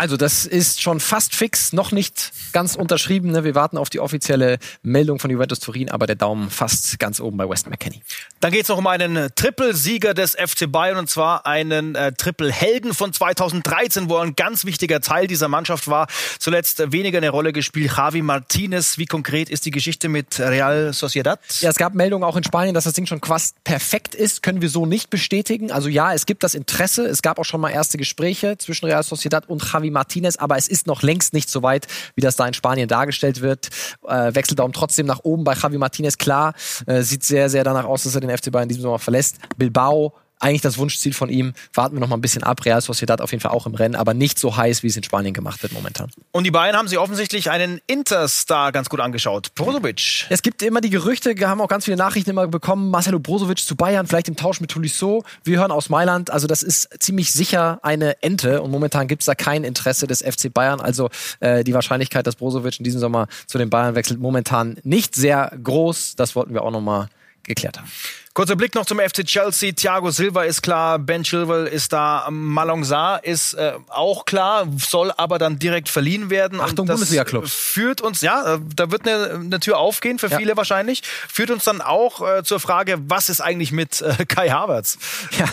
Also 0.00 0.16
das 0.16 0.46
ist 0.46 0.80
schon 0.80 0.98
fast 0.98 1.34
fix, 1.34 1.74
noch 1.74 1.92
nicht 1.92 2.32
ganz 2.54 2.74
unterschrieben. 2.74 3.32
Ne? 3.32 3.44
Wir 3.44 3.54
warten 3.54 3.76
auf 3.76 3.90
die 3.90 4.00
offizielle 4.00 4.58
Meldung 4.82 5.18
von 5.18 5.30
Juventus 5.30 5.60
Turin, 5.60 5.90
aber 5.90 6.06
der 6.06 6.16
Daumen 6.16 6.48
fast 6.48 6.98
ganz 6.98 7.20
oben 7.20 7.36
bei 7.36 7.46
West 7.46 7.68
McKenney. 7.68 8.00
Dann 8.40 8.50
geht 8.50 8.62
es 8.62 8.70
noch 8.70 8.78
um 8.78 8.86
einen 8.86 9.28
Trippelsieger 9.34 10.14
des 10.14 10.36
FC 10.36 10.72
Bayern 10.72 10.96
und 10.96 11.10
zwar 11.10 11.44
einen 11.44 11.96
äh, 11.96 12.12
Triple-Helden 12.12 12.94
von 12.94 13.12
2013, 13.12 14.08
wo 14.08 14.16
er 14.16 14.22
ein 14.22 14.36
ganz 14.36 14.64
wichtiger 14.64 15.02
Teil 15.02 15.26
dieser 15.26 15.48
Mannschaft 15.48 15.86
war. 15.86 16.06
Zuletzt 16.38 16.90
weniger 16.90 17.18
eine 17.18 17.28
Rolle 17.28 17.52
gespielt, 17.52 17.92
Javi 17.94 18.22
Martinez. 18.22 18.96
Wie 18.96 19.04
konkret 19.04 19.50
ist 19.50 19.66
die 19.66 19.70
Geschichte 19.70 20.08
mit 20.08 20.40
Real 20.40 20.94
Sociedad? 20.94 21.40
Ja, 21.60 21.68
es 21.68 21.76
gab 21.76 21.94
Meldungen 21.94 22.24
auch 22.24 22.38
in 22.38 22.44
Spanien, 22.44 22.72
dass 22.72 22.84
das 22.84 22.94
Ding 22.94 23.04
schon 23.04 23.20
fast 23.20 23.62
perfekt 23.64 24.14
ist. 24.14 24.42
Können 24.42 24.62
wir 24.62 24.70
so 24.70 24.86
nicht 24.86 25.10
bestätigen. 25.10 25.70
Also 25.70 25.90
ja, 25.90 26.14
es 26.14 26.24
gibt 26.24 26.42
das 26.42 26.54
Interesse. 26.54 27.04
Es 27.04 27.20
gab 27.20 27.38
auch 27.38 27.44
schon 27.44 27.60
mal 27.60 27.68
erste 27.68 27.98
Gespräche 27.98 28.56
zwischen 28.56 28.86
Real 28.86 29.02
Sociedad 29.02 29.46
und 29.46 29.62
Javi 29.62 29.89
Martinez, 29.90 30.36
aber 30.36 30.56
es 30.56 30.68
ist 30.68 30.86
noch 30.86 31.02
längst 31.02 31.32
nicht 31.32 31.50
so 31.50 31.62
weit, 31.62 31.86
wie 32.14 32.20
das 32.20 32.36
da 32.36 32.46
in 32.46 32.54
Spanien 32.54 32.88
dargestellt 32.88 33.40
wird. 33.40 33.68
Äh, 34.06 34.34
Wechseldaum 34.34 34.72
trotzdem 34.72 35.06
nach 35.06 35.20
oben 35.22 35.44
bei 35.44 35.54
Javi 35.54 35.78
Martinez, 35.78 36.18
klar. 36.18 36.54
Äh, 36.86 37.02
sieht 37.02 37.24
sehr, 37.24 37.48
sehr 37.48 37.64
danach 37.64 37.84
aus, 37.84 38.04
dass 38.04 38.14
er 38.14 38.20
den 38.20 38.36
FC 38.36 38.50
Bayern 38.50 38.64
in 38.64 38.68
diesem 38.70 38.82
Sommer 38.82 38.98
verlässt. 38.98 39.36
Bilbao 39.56 40.14
eigentlich 40.40 40.62
das 40.62 40.78
Wunschziel 40.78 41.12
von 41.12 41.28
ihm. 41.28 41.52
Warten 41.74 41.94
wir 41.96 42.00
noch 42.00 42.08
mal 42.08 42.16
ein 42.16 42.20
bisschen 42.20 42.42
ab. 42.42 42.64
Real 42.64 42.80
Sociedad 42.80 43.20
auf 43.20 43.30
jeden 43.30 43.40
Fall 43.40 43.52
auch 43.52 43.66
im 43.66 43.74
Rennen, 43.74 43.94
aber 43.94 44.14
nicht 44.14 44.38
so 44.38 44.56
heiß, 44.56 44.82
wie 44.82 44.88
es 44.88 44.96
in 44.96 45.02
Spanien 45.02 45.34
gemacht 45.34 45.62
wird 45.62 45.72
momentan. 45.72 46.10
Und 46.32 46.44
die 46.44 46.50
Bayern 46.50 46.76
haben 46.76 46.88
sich 46.88 46.98
offensichtlich 46.98 47.50
einen 47.50 47.80
Interstar 47.86 48.72
ganz 48.72 48.88
gut 48.88 49.00
angeschaut. 49.00 49.54
Brozovic. 49.54 50.26
Es 50.30 50.42
gibt 50.42 50.62
immer 50.62 50.80
die 50.80 50.90
Gerüchte, 50.90 51.36
wir 51.36 51.48
haben 51.48 51.60
auch 51.60 51.68
ganz 51.68 51.84
viele 51.84 51.96
Nachrichten 51.96 52.30
immer 52.30 52.46
bekommen. 52.48 52.90
Marcelo 52.90 53.18
Brozovic 53.18 53.58
zu 53.58 53.76
Bayern, 53.76 54.06
vielleicht 54.06 54.28
im 54.28 54.36
Tausch 54.36 54.60
mit 54.60 54.70
Tolisso. 54.70 55.24
Wir 55.44 55.58
hören 55.58 55.70
aus 55.70 55.88
Mailand. 55.88 56.30
Also 56.30 56.46
das 56.46 56.62
ist 56.62 56.88
ziemlich 57.00 57.32
sicher 57.32 57.78
eine 57.82 58.22
Ente 58.22 58.62
und 58.62 58.70
momentan 58.70 59.06
gibt 59.08 59.22
es 59.22 59.26
da 59.26 59.34
kein 59.34 59.64
Interesse 59.64 60.06
des 60.06 60.22
FC 60.22 60.52
Bayern. 60.52 60.80
Also 60.80 61.10
äh, 61.40 61.64
die 61.64 61.74
Wahrscheinlichkeit, 61.74 62.26
dass 62.26 62.36
Brozovic 62.36 62.78
in 62.78 62.84
diesem 62.84 63.00
Sommer 63.00 63.28
zu 63.46 63.58
den 63.58 63.70
Bayern 63.70 63.94
wechselt, 63.94 64.20
momentan 64.20 64.78
nicht 64.82 65.14
sehr 65.14 65.52
groß. 65.62 66.16
Das 66.16 66.34
wollten 66.34 66.54
wir 66.54 66.62
auch 66.62 66.70
noch 66.70 66.80
mal 66.80 67.08
geklärt 67.42 67.78
haben. 67.78 67.88
Kurzer 68.32 68.54
Blick 68.54 68.76
noch 68.76 68.86
zum 68.86 69.00
FC 69.00 69.24
Chelsea. 69.24 69.72
Thiago 69.72 70.12
Silva 70.12 70.44
ist 70.44 70.62
klar, 70.62 71.00
Ben 71.00 71.24
Chilwell 71.24 71.66
ist 71.66 71.92
da, 71.92 72.28
Malongsa 72.30 73.16
ist 73.16 73.54
äh, 73.54 73.72
auch 73.88 74.24
klar, 74.24 74.68
soll 74.78 75.12
aber 75.16 75.40
dann 75.40 75.58
direkt 75.58 75.88
verliehen 75.88 76.30
werden. 76.30 76.60
Achtung, 76.60 76.86
Bundesliga-Clubs. 76.86 77.52
Führt 77.52 78.00
uns, 78.00 78.20
ja, 78.20 78.54
äh, 78.54 78.58
da 78.76 78.92
wird 78.92 79.08
eine, 79.08 79.34
eine 79.34 79.58
Tür 79.58 79.78
aufgehen 79.78 80.20
für 80.20 80.28
ja. 80.28 80.36
viele 80.38 80.56
wahrscheinlich. 80.56 81.02
Führt 81.02 81.50
uns 81.50 81.64
dann 81.64 81.80
auch 81.80 82.20
äh, 82.22 82.44
zur 82.44 82.60
Frage, 82.60 83.00
was 83.08 83.30
ist 83.30 83.40
eigentlich 83.40 83.72
mit 83.72 84.00
äh, 84.00 84.24
Kai 84.26 84.50
Havertz? 84.50 84.98
Ja, 85.36 85.46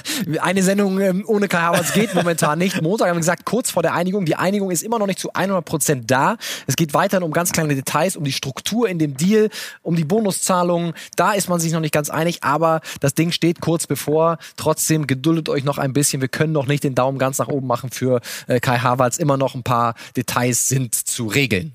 eine 0.44 0.62
Sendung 0.62 1.02
ähm, 1.02 1.24
ohne 1.26 1.48
Kai 1.48 1.62
Havertz 1.62 1.94
geht 1.94 2.14
momentan 2.14 2.60
nicht. 2.60 2.80
Montag 2.84 3.08
haben 3.08 3.16
wir 3.16 3.22
gesagt, 3.22 3.44
kurz 3.46 3.72
vor 3.72 3.82
der 3.82 3.96
Einigung. 3.96 4.26
Die 4.26 4.36
Einigung 4.36 4.70
ist 4.70 4.84
immer 4.84 5.00
noch 5.00 5.08
nicht 5.08 5.18
zu 5.18 5.34
100 5.34 5.66
Prozent 5.66 6.12
da. 6.12 6.38
Es 6.68 6.76
geht 6.76 6.94
weiterhin 6.94 7.24
um 7.24 7.32
ganz 7.32 7.52
kleine 7.54 7.74
Details, 7.74 8.16
um 8.16 8.24
die 8.24 8.34
Struktur 8.34 8.88
in 8.88 9.00
dem 9.00 9.18
Deal, 9.18 9.50
um 9.82 9.96
die 9.96 10.06
Bonuszahlungen. 10.06 10.94
Da 11.16 11.34
ist 11.34 11.50
man 11.50 11.60
sich 11.60 11.72
noch 11.72 11.80
nicht 11.80 11.94
ganz 11.94 12.12
einig, 12.12 12.44
aber 12.44 12.67
aber 12.68 12.82
das 13.00 13.14
Ding 13.14 13.32
steht 13.32 13.62
kurz 13.62 13.88
bevor. 13.88 14.38
Trotzdem 14.56 15.08
geduldet 15.08 15.50
euch 15.50 15.64
noch 15.64 15.78
ein 15.78 15.94
bisschen. 15.94 16.22
Wir 16.22 16.28
können 16.28 16.54
noch 16.54 16.68
nicht 16.68 16.84
den 16.84 16.96
Daumen 16.96 17.18
ganz 17.18 17.40
nach 17.40 17.48
oben 17.48 17.68
machen 17.68 17.90
für 17.92 18.22
äh, 18.48 18.60
Kai 18.60 18.80
Havertz. 18.80 19.18
Immer 19.18 19.38
noch 19.38 19.56
ein 19.56 19.64
paar 19.64 19.96
Details 20.16 20.68
sind 20.68 20.96
zu 20.96 21.28
regeln. 21.28 21.74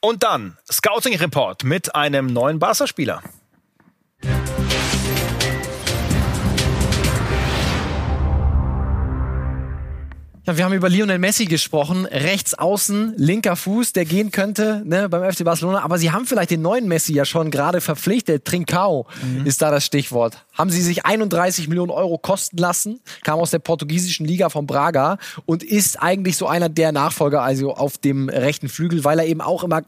Und 0.00 0.22
dann 0.22 0.58
Scouting 0.70 1.16
Report 1.16 1.64
mit 1.64 1.94
einem 1.94 2.26
neuen 2.26 2.58
Barca-Spieler. 2.58 3.22
Ja, 10.46 10.58
wir 10.58 10.64
haben 10.66 10.74
über 10.74 10.90
Lionel 10.90 11.18
Messi 11.18 11.46
gesprochen, 11.46 12.04
rechts 12.04 12.52
außen, 12.52 13.14
linker 13.16 13.56
Fuß, 13.56 13.94
der 13.94 14.04
gehen 14.04 14.30
könnte 14.30 14.82
ne, 14.84 15.08
beim 15.08 15.32
FC 15.32 15.42
Barcelona. 15.42 15.82
Aber 15.82 15.96
sie 15.96 16.12
haben 16.12 16.26
vielleicht 16.26 16.50
den 16.50 16.60
neuen 16.60 16.86
Messi 16.86 17.14
ja 17.14 17.24
schon 17.24 17.50
gerade 17.50 17.80
verpflichtet. 17.80 18.44
Trincao 18.44 19.06
mhm. 19.22 19.46
ist 19.46 19.62
da 19.62 19.70
das 19.70 19.86
Stichwort. 19.86 20.44
Haben 20.52 20.68
sie 20.68 20.82
sich 20.82 21.06
31 21.06 21.68
Millionen 21.68 21.90
Euro 21.90 22.18
kosten 22.18 22.58
lassen, 22.58 23.00
kam 23.22 23.38
aus 23.38 23.52
der 23.52 23.58
portugiesischen 23.58 24.26
Liga 24.26 24.50
von 24.50 24.66
Braga 24.66 25.16
und 25.46 25.62
ist 25.62 26.02
eigentlich 26.02 26.36
so 26.36 26.46
einer 26.46 26.68
der 26.68 26.92
Nachfolger 26.92 27.40
also 27.40 27.72
auf 27.72 27.96
dem 27.96 28.28
rechten 28.28 28.68
Flügel, 28.68 29.02
weil 29.02 29.18
er 29.20 29.26
eben 29.26 29.40
auch 29.40 29.64
immer 29.64 29.80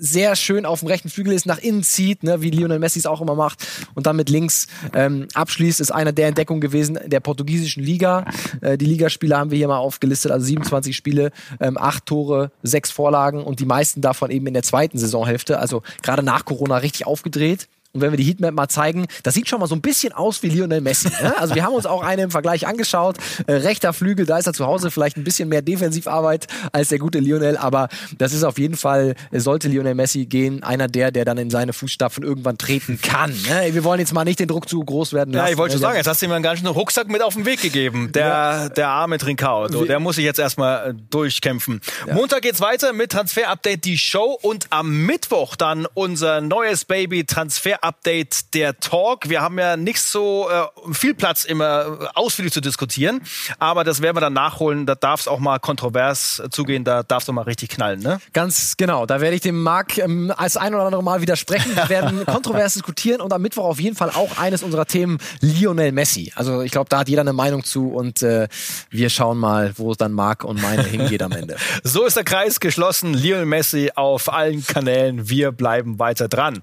sehr 0.00 0.34
schön 0.34 0.66
auf 0.66 0.80
dem 0.80 0.88
rechten 0.88 1.10
Flügel 1.10 1.34
ist, 1.34 1.46
nach 1.46 1.58
innen 1.58 1.82
zieht, 1.82 2.22
ne, 2.22 2.40
wie 2.40 2.50
Lionel 2.50 2.78
Messi 2.78 2.98
es 2.98 3.06
auch 3.06 3.20
immer 3.20 3.34
macht, 3.34 3.66
und 3.94 4.06
dann 4.06 4.16
mit 4.16 4.30
links 4.30 4.66
ähm, 4.94 5.28
abschließt, 5.34 5.80
ist 5.80 5.92
einer 5.92 6.12
der 6.12 6.28
Entdeckungen 6.28 6.60
gewesen 6.60 6.98
der 7.04 7.20
portugiesischen 7.20 7.82
Liga. 7.82 8.24
Äh, 8.62 8.78
die 8.78 8.86
Ligaspiele 8.86 9.36
haben 9.36 9.50
wir 9.50 9.58
hier 9.58 9.68
mal 9.68 9.78
aufgelistet, 9.78 10.32
also 10.32 10.46
27 10.46 10.96
Spiele, 10.96 11.30
ähm, 11.60 11.76
acht 11.78 12.06
Tore, 12.06 12.50
sechs 12.62 12.90
Vorlagen 12.90 13.44
und 13.44 13.60
die 13.60 13.66
meisten 13.66 14.00
davon 14.00 14.30
eben 14.30 14.46
in 14.46 14.54
der 14.54 14.62
zweiten 14.62 14.98
Saisonhälfte, 14.98 15.58
also 15.58 15.82
gerade 16.02 16.22
nach 16.22 16.44
Corona 16.44 16.78
richtig 16.78 17.06
aufgedreht. 17.06 17.68
Und 17.92 18.02
wenn 18.02 18.12
wir 18.12 18.16
die 18.16 18.24
Heatmap 18.24 18.54
mal 18.54 18.68
zeigen, 18.68 19.06
das 19.24 19.34
sieht 19.34 19.48
schon 19.48 19.58
mal 19.58 19.66
so 19.66 19.74
ein 19.74 19.80
bisschen 19.80 20.12
aus 20.12 20.44
wie 20.44 20.48
Lionel 20.48 20.80
Messi. 20.80 21.08
Ne? 21.20 21.34
Also 21.38 21.56
wir 21.56 21.64
haben 21.64 21.74
uns 21.74 21.86
auch 21.86 22.02
einen 22.02 22.24
im 22.24 22.30
Vergleich 22.30 22.66
angeschaut. 22.68 23.16
Äh, 23.46 23.54
rechter 23.54 23.92
Flügel, 23.92 24.26
da 24.26 24.38
ist 24.38 24.46
er 24.46 24.52
zu 24.52 24.64
Hause 24.64 24.92
vielleicht 24.92 25.16
ein 25.16 25.24
bisschen 25.24 25.48
mehr 25.48 25.60
Defensivarbeit 25.60 26.46
als 26.70 26.90
der 26.90 26.98
gute 26.98 27.18
Lionel, 27.18 27.56
aber 27.56 27.88
das 28.16 28.32
ist 28.32 28.44
auf 28.44 28.58
jeden 28.58 28.76
Fall, 28.76 29.16
sollte 29.32 29.68
Lionel 29.68 29.94
Messi 29.94 30.26
gehen, 30.26 30.62
einer 30.62 30.86
der, 30.86 31.10
der 31.10 31.24
dann 31.24 31.38
in 31.38 31.50
seine 31.50 31.72
Fußstapfen 31.72 32.22
irgendwann 32.22 32.58
treten 32.58 33.00
kann. 33.02 33.30
Ne? 33.48 33.70
Wir 33.72 33.82
wollen 33.82 33.98
jetzt 33.98 34.12
mal 34.12 34.24
nicht 34.24 34.38
den 34.38 34.46
Druck 34.46 34.68
zu 34.68 34.84
groß 34.84 35.12
werden 35.12 35.32
lassen. 35.32 35.46
Ja, 35.46 35.52
ich 35.52 35.58
wollte 35.58 35.72
schon 35.72 35.80
ne? 35.80 35.86
sagen, 35.88 35.96
jetzt 35.96 36.06
hast 36.06 36.22
du 36.22 36.26
ihm 36.26 36.32
einen 36.32 36.44
ganzen 36.44 36.68
Rucksack 36.68 37.08
mit 37.08 37.22
auf 37.22 37.34
den 37.34 37.44
Weg 37.44 37.60
gegeben. 37.60 38.12
Der, 38.12 38.26
ja. 38.26 38.68
der 38.68 38.88
arme 38.88 39.18
Trincao, 39.18 39.66
so, 39.68 39.84
der 39.84 39.98
muss 39.98 40.14
sich 40.14 40.24
jetzt 40.24 40.38
erstmal 40.38 40.90
äh, 40.90 40.94
durchkämpfen. 41.10 41.80
Ja. 42.06 42.14
Montag 42.14 42.42
geht's 42.42 42.60
weiter 42.60 42.92
mit 42.92 43.10
Transfer 43.10 43.48
Update, 43.48 43.84
die 43.84 43.98
Show 43.98 44.38
und 44.42 44.68
am 44.70 45.06
Mittwoch 45.06 45.56
dann 45.56 45.86
unser 45.94 46.40
neues 46.40 46.84
Baby 46.84 47.24
Transfer 47.24 47.79
Transfer-Update 47.80 48.54
der 48.54 48.78
Talk. 48.78 49.28
Wir 49.28 49.40
haben 49.40 49.58
ja 49.58 49.76
nicht 49.76 50.00
so 50.00 50.48
äh, 50.50 50.94
viel 50.94 51.14
Platz 51.14 51.44
immer 51.44 52.10
ausführlich 52.14 52.52
zu 52.52 52.60
diskutieren, 52.60 53.20
aber 53.58 53.84
das 53.84 54.02
werden 54.02 54.16
wir 54.16 54.20
dann 54.20 54.32
nachholen. 54.32 54.86
Da 54.86 54.94
darf 54.94 55.20
es 55.20 55.28
auch 55.28 55.38
mal 55.38 55.58
kontrovers 55.58 56.42
zugehen, 56.50 56.84
da 56.84 57.02
darfst 57.02 57.28
du 57.28 57.32
mal 57.32 57.42
richtig 57.42 57.70
knallen, 57.70 58.00
ne? 58.00 58.20
Ganz 58.32 58.76
genau. 58.76 59.06
Da 59.06 59.20
werde 59.20 59.36
ich 59.36 59.42
dem 59.42 59.62
Marc 59.62 59.98
ähm, 59.98 60.32
als 60.36 60.56
ein 60.56 60.74
oder 60.74 60.84
andere 60.84 61.02
Mal 61.02 61.20
widersprechen. 61.20 61.74
Wir 61.74 61.88
werden 61.88 62.24
kontrovers 62.26 62.74
diskutieren 62.74 63.20
und 63.20 63.32
am 63.32 63.42
Mittwoch 63.42 63.64
auf 63.64 63.80
jeden 63.80 63.96
Fall 63.96 64.10
auch 64.10 64.38
eines 64.38 64.62
unserer 64.62 64.86
Themen 64.86 65.18
Lionel 65.40 65.92
Messi. 65.92 66.32
Also 66.34 66.62
ich 66.62 66.72
glaube, 66.72 66.88
da 66.88 67.00
hat 67.00 67.08
jeder 67.08 67.22
eine 67.22 67.32
Meinung 67.32 67.64
zu 67.64 67.90
und 67.92 68.22
äh, 68.22 68.48
wir 68.90 69.10
schauen 69.10 69.38
mal, 69.38 69.72
wo 69.76 69.94
dann 69.94 70.12
Marc 70.12 70.44
und 70.44 70.60
meine 70.60 70.84
hingeht 70.84 71.22
am 71.22 71.32
Ende. 71.32 71.56
So 71.82 72.04
ist 72.04 72.16
der 72.16 72.24
Kreis 72.24 72.60
geschlossen. 72.60 73.14
Lionel 73.14 73.46
Messi 73.46 73.90
auf 73.94 74.32
allen 74.32 74.64
Kanälen. 74.64 75.28
Wir 75.28 75.50
bleiben 75.50 75.98
weiter 75.98 76.28
dran. 76.28 76.62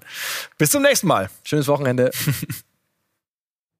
Bis 0.58 0.70
zum 0.70 0.82
nächsten 0.82 1.07
Mal. 1.08 1.28
Schönes 1.42 1.66
Wochenende. 1.66 2.12